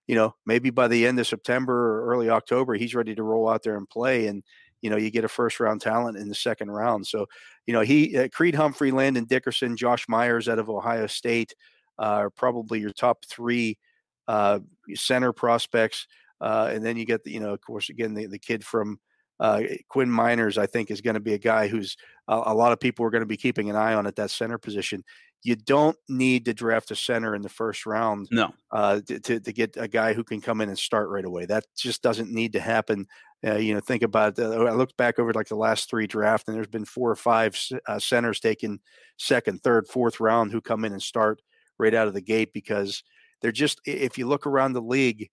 you 0.06 0.14
know 0.14 0.34
maybe 0.46 0.70
by 0.70 0.87
the 0.88 1.06
end 1.06 1.18
of 1.18 1.26
September 1.26 1.75
or 1.75 2.06
early 2.12 2.30
October, 2.30 2.75
he's 2.75 2.94
ready 2.94 3.14
to 3.16 3.22
roll 3.22 3.49
out 3.49 3.62
there 3.64 3.76
and 3.76 3.88
play. 3.90 4.28
And 4.28 4.44
you 4.80 4.88
know 4.88 4.96
you 4.96 5.10
get 5.10 5.25
a 5.25 5.28
first 5.28 5.58
round 5.60 5.80
talent 5.80 6.16
in 6.18 6.28
the 6.28 6.34
second 6.37 6.70
round. 6.70 7.06
So 7.06 7.26
you 7.66 7.75
know 7.75 7.80
he 7.80 8.16
uh, 8.16 8.28
Creed 8.28 8.54
Humphrey, 8.54 8.92
Landon 8.92 9.25
Dickerson, 9.25 9.76
Josh 9.76 10.08
Myers 10.08 10.49
out 10.49 10.58
of 10.60 10.70
Ohio 10.70 11.06
State 11.08 11.52
are 12.00 12.30
probably 12.30 12.80
your 12.80 12.92
top 12.92 13.25
three 13.26 13.78
uh, 14.26 14.61
center 14.95 15.33
prospects. 15.33 16.07
Uh, 16.40 16.71
and 16.73 16.85
then 16.85 16.97
you 16.97 17.04
get 17.04 17.23
the, 17.25 17.30
you 17.30 17.40
know, 17.40 17.52
of 17.52 17.61
course, 17.61 17.90
again, 17.90 18.14
the, 18.14 18.26
the 18.26 18.38
kid 18.38 18.64
from 18.64 18.99
uh, 19.38 19.62
Quinn 19.88 20.09
Meinerz, 20.09 20.59
I 20.59 20.66
think, 20.66 20.90
is 20.90 21.00
going 21.00 21.14
to 21.14 21.21
be 21.21 21.35
a 21.35 21.38
guy 21.38 21.69
who's 21.69 21.97
a, 22.28 22.35
a 22.47 22.54
lot 22.54 22.73
of 22.73 22.80
people 22.80 23.04
are 23.04 23.11
going 23.11 23.23
to 23.23 23.26
be 23.26 23.37
keeping 23.37 23.71
an 23.71 23.76
eye 23.76 23.95
on 23.95 24.07
at 24.07 24.16
that 24.16 24.30
center 24.30 24.59
position. 24.59 25.02
You 25.42 25.57
don't 25.57 25.97
need 26.09 26.45
to 26.45 26.54
draft 26.54 26.90
a 26.90 26.97
center 26.97 27.35
in 27.35 27.40
the 27.40 27.49
first 27.49 27.87
round 27.87 28.28
No. 28.30 28.52
uh, 28.71 29.00
to, 29.07 29.40
to, 29.40 29.52
get 29.52 29.76
a 29.78 29.88
guy 29.88 30.12
who 30.12 30.23
can 30.23 30.42
come 30.42 30.61
in 30.61 30.69
and 30.69 30.78
start 30.78 31.09
right 31.09 31.25
away. 31.25 31.47
That 31.47 31.64
just 31.75 32.02
doesn't 32.02 32.30
need 32.30 32.52
to 32.52 32.61
happen. 32.61 33.07
Uh, 33.45 33.57
you 33.57 33.73
know, 33.73 33.80
think 33.80 34.02
about 34.02 34.38
it. 34.38 34.45
I 34.45 34.73
looked 34.73 34.99
back 34.99 35.19
over 35.19 35.33
like 35.33 35.49
the 35.49 35.57
last 35.57 35.88
three 35.88 36.07
drafts, 36.07 36.47
and 36.47 36.54
there's 36.54 36.66
been 36.66 36.85
four 36.85 37.11
or 37.11 37.16
five 37.16 37.59
uh, 37.87 37.99
centers 37.99 38.38
taken 38.38 38.80
second, 39.16 39.62
third, 39.62 39.88
fourth 39.88 40.21
round 40.21 40.52
who 40.52 40.61
come 40.61 40.85
in 40.85 40.92
and 40.92 41.02
start 41.02 41.40
right 41.80 41.94
out 41.94 42.06
of 42.08 42.14
the 42.14 42.20
gate 42.20 42.52
because 42.52 43.02
they're 43.40 43.52
just 43.52 43.80
if 43.84 44.19
you 44.19 44.28
look 44.28 44.47
around 44.47 44.73
the 44.75 44.82
league, 44.82 45.30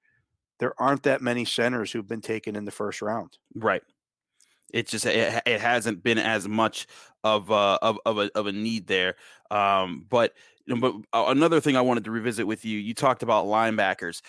there 0.60 0.74
aren't 0.82 1.04
that 1.04 1.22
many 1.22 1.46
centers 1.46 1.92
who've 1.92 2.08
been 2.08 2.22
taken 2.22 2.56
in 2.56 2.66
the 2.66 2.72
first 2.72 3.02
round. 3.02 3.38
Right. 3.54 3.84
It 4.74 4.88
just 4.88 5.06
it, 5.06 5.42
it 5.46 5.62
hasn't 5.62 6.04
been 6.04 6.18
as 6.18 6.48
much 6.48 6.88
of 7.24 7.52
uh 7.52 7.80
of 7.82 8.00
of 8.06 8.18
a 8.20 8.30
of 8.36 8.48
a 8.48 8.52
need 8.52 8.88
there. 8.88 9.16
Um, 9.50 10.06
but 10.10 10.34
but 10.80 10.96
uh, 11.14 11.26
another 11.28 11.62
thing 11.62 11.78
I 11.78 11.82
wanted 11.82 12.04
to 12.06 12.12
revisit 12.12 12.46
with 12.46 12.66
you, 12.66 12.78
you 12.78 12.94
talked 12.94 13.24
about 13.24 13.46
linebackers. 13.46 14.22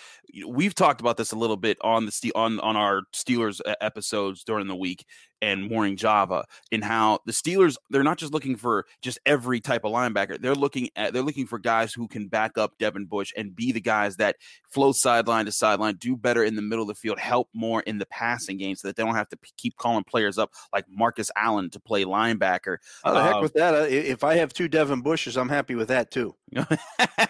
We've 0.47 0.73
talked 0.73 1.01
about 1.01 1.17
this 1.17 1.33
a 1.33 1.35
little 1.35 1.57
bit 1.57 1.77
on 1.81 2.05
the 2.05 2.31
on 2.33 2.59
on 2.61 2.77
our 2.77 3.01
Steelers 3.13 3.59
episodes 3.81 4.43
during 4.43 4.67
the 4.67 4.75
week 4.75 5.05
and 5.41 5.69
Morning 5.69 5.95
Java, 5.95 6.45
in 6.71 6.81
how 6.81 7.19
the 7.25 7.31
Steelers 7.31 7.75
they're 7.89 8.03
not 8.03 8.17
just 8.17 8.33
looking 8.33 8.55
for 8.55 8.85
just 9.01 9.19
every 9.25 9.59
type 9.59 9.83
of 9.83 9.91
linebacker. 9.91 10.39
They're 10.39 10.55
looking 10.55 10.89
at 10.95 11.13
they're 11.13 11.23
looking 11.23 11.45
for 11.45 11.59
guys 11.59 11.93
who 11.93 12.07
can 12.07 12.27
back 12.27 12.57
up 12.57 12.77
Devin 12.77 13.05
Bush 13.05 13.33
and 13.35 13.55
be 13.55 13.71
the 13.71 13.81
guys 13.81 14.15
that 14.17 14.37
flow 14.71 14.91
sideline 14.93 15.45
to 15.45 15.51
sideline, 15.51 15.95
do 15.95 16.15
better 16.15 16.43
in 16.43 16.55
the 16.55 16.61
middle 16.61 16.83
of 16.83 16.89
the 16.89 16.95
field, 16.95 17.19
help 17.19 17.49
more 17.53 17.81
in 17.81 17.97
the 17.97 18.05
passing 18.05 18.57
game, 18.57 18.75
so 18.75 18.87
that 18.87 18.95
they 18.95 19.03
don't 19.03 19.15
have 19.15 19.29
to 19.29 19.37
p- 19.37 19.51
keep 19.57 19.75
calling 19.77 20.03
players 20.03 20.37
up 20.37 20.51
like 20.71 20.85
Marcus 20.89 21.31
Allen 21.35 21.69
to 21.71 21.79
play 21.79 22.05
linebacker. 22.05 22.77
Oh, 23.03 23.13
the 23.13 23.23
heck 23.23 23.35
Um, 23.35 23.41
with 23.41 23.53
that! 23.53 23.73
Uh, 23.73 23.87
If 23.89 24.23
I 24.23 24.35
have 24.35 24.53
two 24.53 24.67
Devin 24.67 25.01
Bushes, 25.01 25.37
I'm 25.37 25.49
happy 25.49 25.75
with 25.75 25.87
that 25.89 26.11
too. 26.11 26.35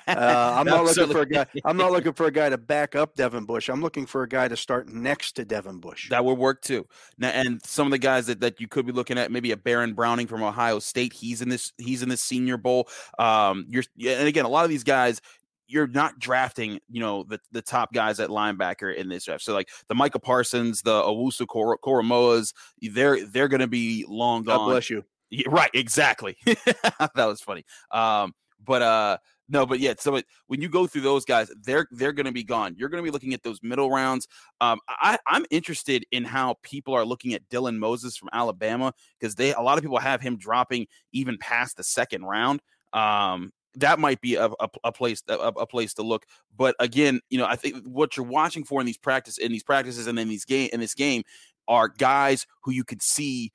Uh, 0.08 0.56
I'm 0.58 0.66
not 0.66 0.84
looking 0.86 1.12
for 1.12 1.22
a 1.22 1.26
guy. 1.26 1.46
I'm 1.64 1.78
not 1.78 1.92
looking 1.92 2.14
for 2.14 2.26
a 2.26 2.32
guy 2.32 2.50
to 2.50 2.58
back 2.58 2.96
up 2.96 3.16
Devin 3.16 3.46
Bush. 3.46 3.70
I'm 3.70 3.82
looking 3.82 4.06
for 4.08 4.24
a 4.24 4.28
guy 4.28 4.48
to 4.48 4.58
start 4.58 4.90
next 4.90 5.34
to 5.34 5.46
Devin 5.46 5.80
Bush. 5.80 6.10
That 6.10 6.26
would 6.26 6.38
work 6.38 6.62
too. 6.64 6.88
Now, 7.20 7.30
and 7.30 7.64
some 7.64 7.86
of 7.88 7.92
the 7.92 8.00
guys 8.00 8.26
that, 8.26 8.40
that 8.42 8.60
you 8.60 8.68
could 8.68 8.86
be 8.88 8.92
looking 8.92 9.18
at, 9.20 9.32
maybe 9.32 9.52
a 9.52 9.58
Baron 9.58 9.94
Browning 9.94 10.26
from 10.26 10.42
Ohio 10.42 10.80
State. 10.80 11.14
He's 11.14 11.42
in 11.44 11.50
this. 11.50 11.74
He's 11.78 12.02
in 12.02 12.10
this 12.10 12.24
Senior 12.24 12.58
Bowl. 12.58 12.90
Um, 13.20 13.66
you're 13.70 13.84
yeah, 13.96 14.14
and 14.14 14.28
again, 14.28 14.46
a 14.46 14.50
lot 14.50 14.64
of 14.64 14.70
these 14.70 14.84
guys. 14.84 15.22
You're 15.72 15.86
not 15.88 16.18
drafting, 16.18 16.80
you 16.90 17.00
know, 17.00 17.22
the, 17.22 17.40
the 17.52 17.62
top 17.62 17.94
guys 17.94 18.20
at 18.20 18.30
linebacker 18.32 18.96
in 18.96 19.08
this 19.08 19.26
draft. 19.26 19.44
So 19.44 19.54
like 19.54 19.70
the 19.88 19.94
Micah 19.94 20.18
Parsons, 20.18 20.82
the 20.82 21.00
Owusu 21.04 21.46
Kor- 21.46 21.78
Koramoahs, 21.78 22.54
they're 22.82 23.24
they're 23.28 23.48
going 23.48 23.60
to 23.62 23.68
be 23.68 24.04
long 24.08 24.42
gone. 24.42 24.58
God 24.58 24.66
bless 24.66 24.90
you. 24.90 25.04
Yeah, 25.30 25.48
right, 25.50 25.70
exactly. 25.74 26.38
that 26.46 27.12
was 27.16 27.42
funny. 27.42 27.64
Um, 27.92 28.34
but 28.66 28.82
uh, 28.82 29.18
no, 29.48 29.66
but 29.66 29.80
yeah. 29.80 29.94
So 29.98 30.16
it, 30.16 30.26
when 30.48 30.62
you 30.62 30.70
go 30.70 30.88
through 30.88 31.02
those 31.02 31.26
guys, 31.26 31.52
they're 31.64 31.88
they're 31.92 32.14
going 32.14 32.26
to 32.26 32.32
be 32.32 32.44
gone. 32.44 32.76
You're 32.78 32.90
going 32.90 33.04
to 33.04 33.08
be 33.08 33.12
looking 33.12 33.34
at 33.34 33.44
those 33.44 33.60
middle 33.64 33.90
rounds. 33.90 34.28
Um, 34.62 34.80
I 34.88 35.18
I'm 35.28 35.46
interested 35.50 36.06
in 36.12 36.24
how 36.24 36.56
people 36.64 36.94
are 36.94 37.06
looking 37.06 37.34
at 37.34 37.48
Dylan 37.50 37.78
Moses 37.78 38.18
from 38.18 38.30
Alabama 38.34 38.94
because 39.20 39.36
they 39.36 39.54
a 39.54 39.62
lot 39.62 39.78
of 39.78 39.84
people 39.84 40.00
have 40.00 40.22
him 40.22 40.38
dropping 40.38 40.88
even 41.14 41.38
past 41.38 41.78
the 41.78 41.84
second 41.84 42.24
round. 42.26 42.62
Um, 42.94 43.52
that 43.76 44.00
might 44.00 44.20
be 44.20 44.36
a, 44.36 44.48
a, 44.60 44.70
a 44.84 44.92
place 44.92 45.24
a, 45.30 45.34
a 45.36 45.66
place 45.68 45.94
to 45.96 46.04
look. 46.04 46.26
But 46.56 46.76
again, 46.80 47.22
you 47.30 47.38
know, 47.38 47.46
I 47.46 47.56
think 47.56 47.84
what 47.86 48.18
you're 48.18 48.26
watching 48.26 48.64
for 48.64 48.80
in 48.82 48.86
these 48.86 48.98
practice 48.98 49.38
in 49.38 49.52
these 49.52 49.64
practices 49.64 50.08
and 50.08 50.20
in 50.20 50.28
these 50.28 50.46
game 50.46 50.70
in 50.74 50.80
this 50.80 50.94
game 50.96 51.24
are 51.68 51.88
guys 51.88 52.46
who 52.64 52.72
you 52.72 52.84
could 52.84 53.02
see 53.02 53.52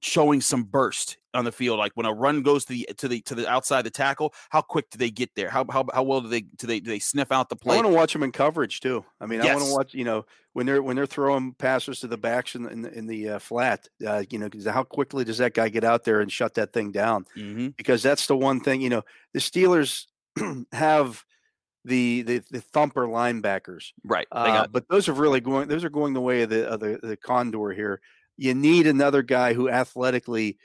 showing 0.00 0.40
some 0.40 0.64
burst 0.64 1.18
on 1.34 1.44
the 1.44 1.52
field. 1.52 1.78
Like 1.78 1.92
when 1.94 2.06
a 2.06 2.12
run 2.12 2.42
goes 2.42 2.64
to 2.66 2.72
the 2.72 2.88
to 2.98 3.08
the 3.08 3.20
to 3.22 3.34
the 3.34 3.48
outside 3.48 3.82
the 3.82 3.90
tackle, 3.90 4.32
how 4.50 4.60
quick 4.62 4.90
do 4.90 4.98
they 4.98 5.10
get 5.10 5.34
there? 5.34 5.50
How 5.50 5.64
how, 5.70 5.84
how 5.92 6.02
well 6.02 6.20
do 6.20 6.28
they 6.28 6.42
do 6.42 6.66
they 6.66 6.80
do 6.80 6.90
they 6.90 6.98
sniff 6.98 7.32
out 7.32 7.48
the 7.48 7.56
play 7.56 7.74
I 7.74 7.82
want 7.82 7.88
to 7.88 7.94
watch 7.94 8.12
them 8.12 8.22
in 8.22 8.32
coverage 8.32 8.80
too. 8.80 9.04
I 9.20 9.26
mean, 9.26 9.40
I 9.40 9.46
want 9.54 9.66
to 9.66 9.72
watch. 9.72 9.94
You 9.94 10.04
know, 10.04 10.26
when 10.52 10.66
they're 10.66 10.82
when 10.82 10.96
they're 10.96 11.06
throwing 11.06 11.52
passes 11.54 12.00
to 12.00 12.06
the 12.06 12.18
backs 12.18 12.54
in, 12.54 12.62
the- 12.64 12.70
in 12.70 12.82
the, 12.82 12.92
in 12.98 13.06
the 13.06 13.28
uh, 13.30 13.38
flat. 13.38 13.88
Uh, 14.06 14.24
you 14.30 14.38
know, 14.38 14.48
how 14.70 14.84
quickly 14.84 15.24
does 15.24 15.38
that 15.38 15.54
guy 15.54 15.68
get 15.68 15.84
out 15.84 16.04
there 16.04 16.20
and 16.20 16.30
shut 16.32 16.54
that 16.54 16.72
thing 16.72 16.92
down? 16.92 17.24
hmm 17.34 17.68
Because 17.76 18.02
that's 18.02 18.26
the 18.26 18.36
one 18.36 18.60
thing. 18.60 18.80
You 18.80 18.90
know, 18.90 19.02
the 19.32 19.40
Steelers 19.40 20.06
have 20.72 21.24
the 21.84 22.22
the, 22.22 22.42
the 22.50 22.60
thumper 22.60 23.06
linebackers. 23.06 23.92
Right. 24.04 24.26
Uh, 24.30 24.66
but 24.66 24.88
those 24.88 25.08
are 25.08 25.12
really 25.14 25.40
going. 25.40 25.68
Those 25.68 25.84
are 25.84 25.90
going 25.90 26.12
the 26.14 26.20
way 26.20 26.42
of 26.42 26.50
the 26.50 26.68
of 26.68 26.80
the, 26.80 26.98
the 27.02 27.16
condor 27.16 27.70
here. 27.72 28.00
You 28.38 28.54
need 28.54 28.86
another 28.86 29.22
guy 29.22 29.52
who 29.52 29.68
athletically, 29.68 30.56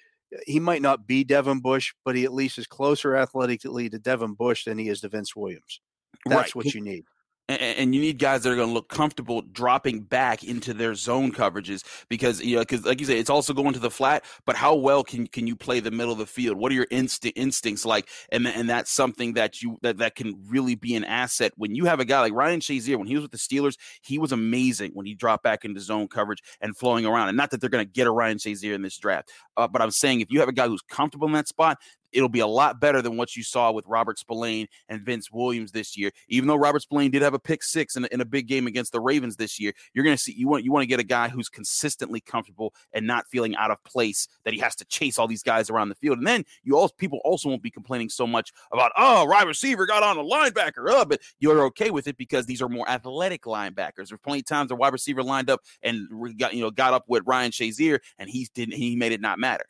he 0.46 0.60
might 0.60 0.82
not 0.82 1.06
be 1.06 1.24
Devin 1.24 1.60
Bush, 1.60 1.94
but 2.06 2.16
he 2.16 2.24
at 2.24 2.34
least 2.34 2.58
is 2.60 2.68
closer 2.68 3.16
athletically 3.16 3.90
to 3.90 4.00
Devin 4.00 4.36
Bush 4.36 4.64
than 4.64 4.78
he 4.78 4.88
is 4.88 5.02
to 5.02 5.10
Vince 5.10 5.36
Williams. 5.36 5.82
That's 6.26 6.56
right. 6.56 6.56
what 6.56 6.74
you 6.74 6.82
need. 6.82 7.04
And, 7.50 7.94
you 7.94 8.02
need 8.02 8.20
guys 8.20 8.44
that 8.44 8.52
are 8.52 8.56
going 8.56 8.70
to 8.70 8.74
look 8.74 8.90
comfortable 8.90 9.42
dropping 9.42 10.02
back 10.02 10.44
into 10.44 10.74
their 10.74 10.96
zone 10.96 11.32
coverages 11.32 11.84
because 12.10 12.42
you 12.42 12.56
know 12.56 12.62
because 12.62 12.86
like 12.86 13.00
you 13.00 13.06
say 13.06 13.20
it's 13.20 13.30
also 13.30 13.54
going 13.54 13.74
to 13.74 13.80
the 13.80 13.92
flat 13.92 14.24
but 14.46 14.56
how 14.56 14.74
well 14.74 15.04
can 15.04 15.28
can 15.28 15.46
you 15.46 15.56
play 15.56 15.80
the 15.80 15.92
middle 15.92 16.12
of 16.12 16.18
the 16.18 16.26
field? 16.26 16.58
What 16.58 16.72
are 16.72 16.76
your 16.76 16.88
insti- 16.88 17.34
instincts 17.36 17.86
like? 17.86 18.08
And 18.32 18.48
and 18.48 18.70
that's 18.70 18.92
something 18.92 19.34
that 19.34 19.62
you 19.62 19.78
that, 19.82 19.98
that 19.98 20.16
can 20.16 20.42
really 20.48 20.76
be 20.76 20.96
an 20.96 21.04
asset 21.04 21.52
when 21.58 21.76
you 21.76 21.86
have 21.86 22.00
a 22.00 22.06
guy 22.06 22.22
like 22.22 22.34
Ryan 22.34 22.60
Shazier 22.60 22.98
when 22.98 23.08
he 23.08 23.16
was 23.16 23.24
with 23.24 23.32
the 23.32 23.38
Steelers 23.38 23.78
he 24.02 24.18
was 24.18 24.32
amazing 24.32 24.92
when 24.94 25.06
he 25.06 25.14
dropped 25.14 25.44
back 25.44 25.66
into 25.66 25.80
zone 25.80 26.08
coverage 26.08 26.42
and 26.62 26.76
flowing 26.76 27.06
around. 27.06 27.28
And 27.28 27.38
not 27.38 27.52
that 27.52 27.62
they're 27.62 27.70
going 27.70 27.86
to 27.86 27.92
get 27.92 28.08
a 28.08 28.12
Ryan 28.12 28.38
Shazier 28.38 28.74
in 28.74 28.82
this 28.82 28.98
draft 28.98 29.30
uh, 29.58 29.68
but 29.68 29.82
I'm 29.82 29.92
saying 29.92 30.22
if 30.22 30.32
you 30.32 30.40
have 30.40 30.50
a 30.50 30.54
guy 30.54 30.68
who's 30.68 30.82
comfortable 30.82 31.28
in 31.28 31.34
that 31.34 31.48
spot 31.48 31.78
it'll 32.14 32.30
be 32.30 32.40
a 32.40 32.48
lot 32.48 32.80
better 32.80 33.02
than 33.02 33.18
what 33.18 33.36
you 33.36 33.44
saw 33.44 33.72
with 33.72 33.86
Robert 33.88 34.20
Spillane 34.20 34.68
and 34.90 35.02
Vince 35.02 35.32
Williams 35.32 35.72
this 35.72 35.98
year. 35.98 36.12
Even 36.28 36.48
though 36.48 36.56
Robert 36.56 36.82
Spillane 36.82 37.12
did 37.12 37.22
have 37.22 37.34
a 37.34 37.40
pick 37.40 37.64
six 37.64 37.96
in 37.96 38.06
a, 38.06 38.08
in 38.12 38.22
a 38.22 38.26
big 38.26 38.48
game 38.48 38.68
against 38.68 38.92
the 38.92 39.00
Ravens 39.00 39.36
this 39.36 39.60
year, 39.60 39.74
you're 39.94 40.04
going 40.04 40.16
to 40.16 40.22
see 40.22 40.34
you 40.34 40.48
want 40.48 40.64
you 40.64 40.72
want 40.72 40.84
to 40.84 40.88
get 40.88 41.00
a 41.00 41.04
guy 41.04 41.30
who's 41.30 41.50
consistently 41.50 42.22
comfortable 42.22 42.74
and 42.94 43.06
not 43.06 43.28
feeling 43.28 43.56
out 43.56 43.72
of 43.72 43.84
place 43.84 44.28
that 44.46 44.54
he 44.54 44.60
has 44.60 44.76
to 44.76 44.86
chase 44.86 45.18
all 45.18 45.28
these 45.28 45.44
guys 45.44 45.70
around 45.70 45.90
the 45.90 45.96
field. 45.96 46.18
And 46.18 46.28
then 46.28 46.46
you 46.64 46.78
also 46.78 46.94
people 46.98 47.20
also 47.24 47.50
won't 47.50 47.64
be 47.64 47.72
complaining 47.72 48.10
so 48.10 48.28
much 48.28 48.52
about 48.72 48.92
oh, 48.98 49.26
wide 49.26 49.48
receiver 49.48 49.86
got 49.86 50.04
on 50.04 50.18
a 50.18 50.24
linebacker, 50.24 50.86
oh, 50.88 51.06
but 51.06 51.20
you're 51.40 51.66
okay 51.66 51.90
with 51.90 52.08
it 52.08 52.18
because 52.18 52.46
these 52.46 52.62
are 52.62 52.70
more 52.70 52.88
athletic 52.90 53.44
linebackers. 53.44 54.10
There's 54.10 54.20
plenty 54.24 54.40
of 54.40 54.46
times 54.46 54.70
the 54.70 54.76
wide 54.76 54.94
receiver 54.94 55.24
lined 55.24 55.50
up 55.50 55.62
and 55.82 56.08
got 56.38 56.54
you 56.54 56.62
know 56.62 56.72
got 56.72 56.94
up 56.94 57.06
with 57.08 57.24
Ryan 57.26 57.52
Shazier 57.52 58.00
and 58.18 58.30
he 58.30 58.48
didn't 58.54 58.76
he 58.76 58.96
made 58.96 59.12
it 59.12 59.22
not 59.22 59.40
matter. 59.40 59.66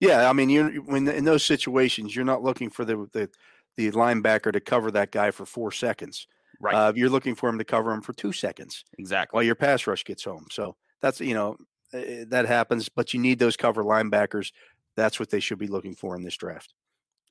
Yeah, 0.00 0.28
I 0.28 0.32
mean, 0.32 0.48
you 0.48 0.82
when 0.86 1.08
in 1.08 1.24
those 1.24 1.44
situations, 1.44 2.14
you're 2.14 2.24
not 2.24 2.42
looking 2.42 2.70
for 2.70 2.84
the 2.84 3.08
the 3.12 3.28
the 3.76 3.90
linebacker 3.92 4.52
to 4.52 4.60
cover 4.60 4.90
that 4.92 5.10
guy 5.10 5.30
for 5.30 5.46
four 5.46 5.72
seconds. 5.72 6.26
Right. 6.60 6.74
Uh, 6.74 6.92
you're 6.94 7.10
looking 7.10 7.34
for 7.34 7.48
him 7.48 7.58
to 7.58 7.64
cover 7.64 7.92
him 7.92 8.00
for 8.00 8.12
two 8.12 8.32
seconds 8.32 8.84
exactly. 8.98 9.36
while 9.36 9.44
your 9.44 9.54
pass 9.54 9.86
rush 9.86 10.04
gets 10.04 10.24
home. 10.24 10.46
So 10.50 10.76
that's 11.00 11.20
you 11.20 11.34
know 11.34 11.56
uh, 11.94 12.24
that 12.28 12.46
happens, 12.46 12.88
but 12.88 13.14
you 13.14 13.20
need 13.20 13.38
those 13.38 13.56
cover 13.56 13.84
linebackers. 13.84 14.52
That's 14.96 15.20
what 15.20 15.30
they 15.30 15.40
should 15.40 15.58
be 15.58 15.68
looking 15.68 15.94
for 15.94 16.16
in 16.16 16.22
this 16.22 16.36
draft. 16.36 16.74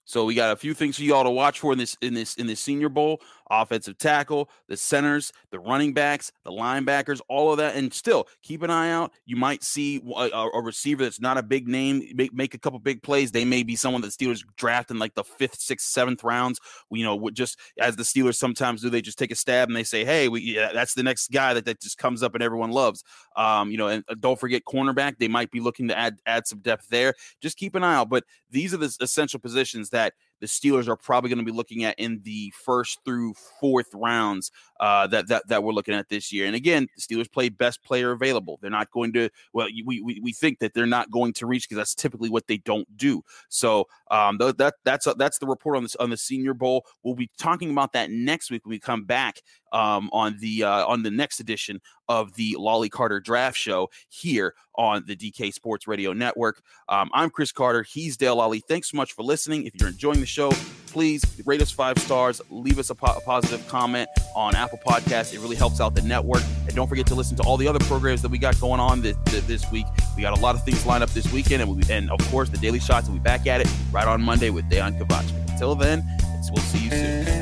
So 0.08 0.24
we 0.24 0.36
got 0.36 0.54
a 0.54 0.56
few 0.56 0.74
things 0.74 0.96
for 0.96 1.04
y'all 1.04 1.26
to 1.26 1.30
watch 1.30 1.60
for 1.60 1.74
in 1.74 1.78
this 1.78 1.98
in 2.02 2.14
this 2.14 2.36
in 2.36 2.48
this 2.48 2.62
Senior 2.62 2.88
Bowl: 2.88 3.22
offensive 3.52 3.98
tackle, 3.98 4.50
the 4.70 4.78
centers, 4.78 5.34
the 5.52 5.60
running 5.60 5.94
backs, 5.94 6.32
the 6.46 6.52
linebackers, 6.52 7.20
all 7.28 7.52
of 7.52 7.58
that. 7.58 7.76
And 7.76 7.94
still, 7.94 8.26
keep 8.42 8.64
an 8.64 8.70
eye 8.70 8.90
out. 8.90 9.12
You 9.26 9.36
might 9.36 9.66
see 9.66 10.02
a, 10.16 10.30
a 10.54 10.62
receiver 10.62 11.04
that's 11.04 11.20
not 11.20 11.38
a 11.38 11.44
big 11.44 11.68
name 11.68 12.04
make, 12.16 12.34
make 12.34 12.54
a 12.54 12.58
couple 12.58 12.80
big 12.80 13.04
plays. 13.04 13.34
They 13.34 13.44
may 13.44 13.64
be 13.64 13.76
someone 13.76 14.02
that 14.02 14.12
Steelers 14.12 14.46
draft 14.56 14.92
in 14.92 14.98
like 14.98 15.14
the 15.14 15.26
fifth, 15.26 15.60
sixth, 15.60 15.90
seventh 15.90 16.24
rounds. 16.24 16.62
You 16.90 17.04
know, 17.04 17.30
just 17.32 17.60
as 17.78 17.98
the 17.98 18.04
Steelers 18.04 18.36
sometimes 18.36 18.84
do, 18.84 18.90
they 18.90 19.02
just 19.02 19.18
take 19.18 19.32
a 19.32 19.36
stab 19.36 19.68
and 19.68 19.76
they 19.76 19.84
say, 19.84 20.06
"Hey, 20.06 20.30
we 20.30 20.40
yeah, 20.40 20.72
that's 20.74 20.94
the 20.94 21.04
next 21.04 21.32
guy 21.32 21.54
that, 21.54 21.66
that 21.66 21.82
just 21.82 21.98
comes 21.98 22.24
up 22.24 22.34
and 22.34 22.42
everyone 22.42 22.72
loves." 22.72 23.04
Um, 23.36 23.72
you 23.72 23.78
know, 23.78 23.90
and 23.90 24.06
uh, 24.08 24.16
don't 24.18 24.40
forget 24.40 24.64
cornerback. 24.64 25.18
They 25.18 25.28
might 25.28 25.52
be 25.52 25.60
looking 25.60 25.90
to 25.90 25.98
add 25.98 26.22
add 26.26 26.48
some 26.48 26.60
depth 26.60 26.88
there. 26.88 27.14
Just 27.42 27.58
keep 27.58 27.76
an 27.76 27.84
eye 27.84 27.96
out. 27.96 28.08
But 28.08 28.24
these 28.50 28.74
are 28.74 28.78
the 28.78 28.96
essential 29.02 29.42
positions 29.42 29.90
that 29.90 29.97
the 30.40 30.48
Steelers 30.48 30.88
are 30.88 30.96
probably 30.96 31.30
going 31.30 31.40
to 31.40 31.46
be 31.46 31.56
looking 31.56 31.84
at 31.84 31.98
in 31.98 32.22
the 32.24 32.54
first 32.64 33.00
through 33.04 33.34
fourth 33.60 33.90
rounds 33.94 34.52
uh, 34.80 35.08
that, 35.08 35.28
that 35.28 35.48
that 35.48 35.64
we're 35.64 35.74
looking 35.74 35.96
at 35.96 36.10
this 36.10 36.32
year. 36.32 36.46
And 36.46 36.56
again, 36.56 36.88
the 36.96 37.02
Steelers 37.02 37.32
play 37.32 37.50
best 37.50 37.84
player 37.84 38.12
available. 38.12 38.60
They're 38.62 38.70
not 38.70 38.92
going 38.92 39.14
to. 39.14 39.30
Well, 39.54 39.68
we 39.86 40.02
we, 40.02 40.20
we 40.22 40.34
think 40.34 40.60
that 40.60 40.74
they're 40.74 40.86
not 40.86 41.12
going 41.12 41.34
to 41.34 41.48
reach 41.48 41.68
because 41.68 41.78
that's 41.78 41.96
typically 41.96 42.30
what 42.30 42.48
they 42.48 42.58
don't 42.58 42.88
do. 42.98 43.24
So 43.50 43.88
um, 44.12 44.38
th- 44.38 44.58
that 44.58 44.76
that's 44.84 45.08
uh, 45.08 45.16
that's 45.16 45.40
the 45.40 45.48
report 45.48 45.78
on 45.78 45.84
this 45.84 45.96
on 45.96 46.10
the 46.10 46.18
Senior 46.18 46.54
Bowl. 46.54 46.86
We'll 47.04 47.16
be 47.16 47.30
talking 47.38 47.72
about 47.72 47.94
that 47.94 48.12
next 48.12 48.52
week 48.52 48.66
when 48.66 48.72
we 48.72 48.80
come 48.80 49.06
back 49.06 49.42
um, 49.72 50.10
on 50.12 50.38
the 50.40 50.64
uh, 50.64 50.86
on 50.86 51.04
the 51.04 51.12
next 51.12 51.40
edition 51.40 51.82
of 52.10 52.34
the 52.36 52.56
Lolley 52.58 52.90
Carter 52.90 53.20
Draft 53.20 53.58
Show 53.58 53.90
here 54.10 54.54
on 54.76 55.04
the 55.08 55.16
DK 55.16 55.54
Sports 55.54 55.88
Radio 55.88 56.14
Network. 56.14 56.62
Um, 56.88 57.10
I'm 57.14 57.30
Chris 57.30 57.52
Carter. 57.52 57.84
He's 57.84 58.16
Dale 58.16 58.38
Lolley. 58.38 58.62
Thanks 58.68 58.92
so 58.92 58.98
much 58.98 59.14
for 59.14 59.24
listening. 59.24 59.66
If 59.66 59.74
you're 59.76 59.90
enjoying 59.90 60.20
the 60.20 60.26
show, 60.26 60.52
please 60.88 61.24
rate 61.46 61.62
us 61.62 61.72
five 61.72 61.98
stars. 62.00 62.42
Leave 62.50 62.80
us 62.80 62.90
a, 62.90 62.96
po- 62.96 63.18
a 63.18 63.22
positive 63.22 63.68
comment 63.68 64.08
on 64.36 64.56
Apple 64.56 64.80
Podcasts. 64.86 65.34
It 65.34 65.40
really 65.40 65.56
helps 65.56 65.82
out 65.82 65.96
the 65.96 66.02
network. 66.02 66.44
And 66.66 66.76
don't 66.76 66.88
forget 66.88 67.08
to 67.08 67.16
listen 67.16 67.36
to 67.38 67.44
all 67.44 67.58
the 67.58 67.68
other 67.68 67.84
programs 67.86 68.22
that 68.22 68.30
we 68.30 68.38
got 68.38 68.60
going 68.60 68.80
on 68.80 69.02
this, 69.02 69.18
this 69.26 69.70
week. 69.72 69.86
We 70.16 70.22
got 70.22 70.38
a 70.38 70.42
lot 70.42 70.56
of 70.56 70.64
things 70.64 70.86
lined 70.86 71.04
up 71.04 71.10
this 71.10 71.32
weekend, 71.34 71.62
and, 71.62 71.76
we, 71.76 71.84
and 71.94 72.10
of 72.10 72.20
course, 72.30 72.50
the 72.50 72.58
Daily 72.58 72.80
Shots 72.80 73.08
will 73.08 73.16
be 73.16 73.22
back 73.22 73.48
at 73.48 73.62
it 73.62 73.68
right 73.92 74.08
on 74.08 74.22
Monday 74.22 74.50
with 74.50 74.70
Dejan 74.70 74.98
Kovacevic. 75.00 75.52
Until 75.52 75.76
then, 75.76 76.04
we'll 76.52 76.64
see 76.64 76.86
you 76.86 76.92
soon. 76.92 77.37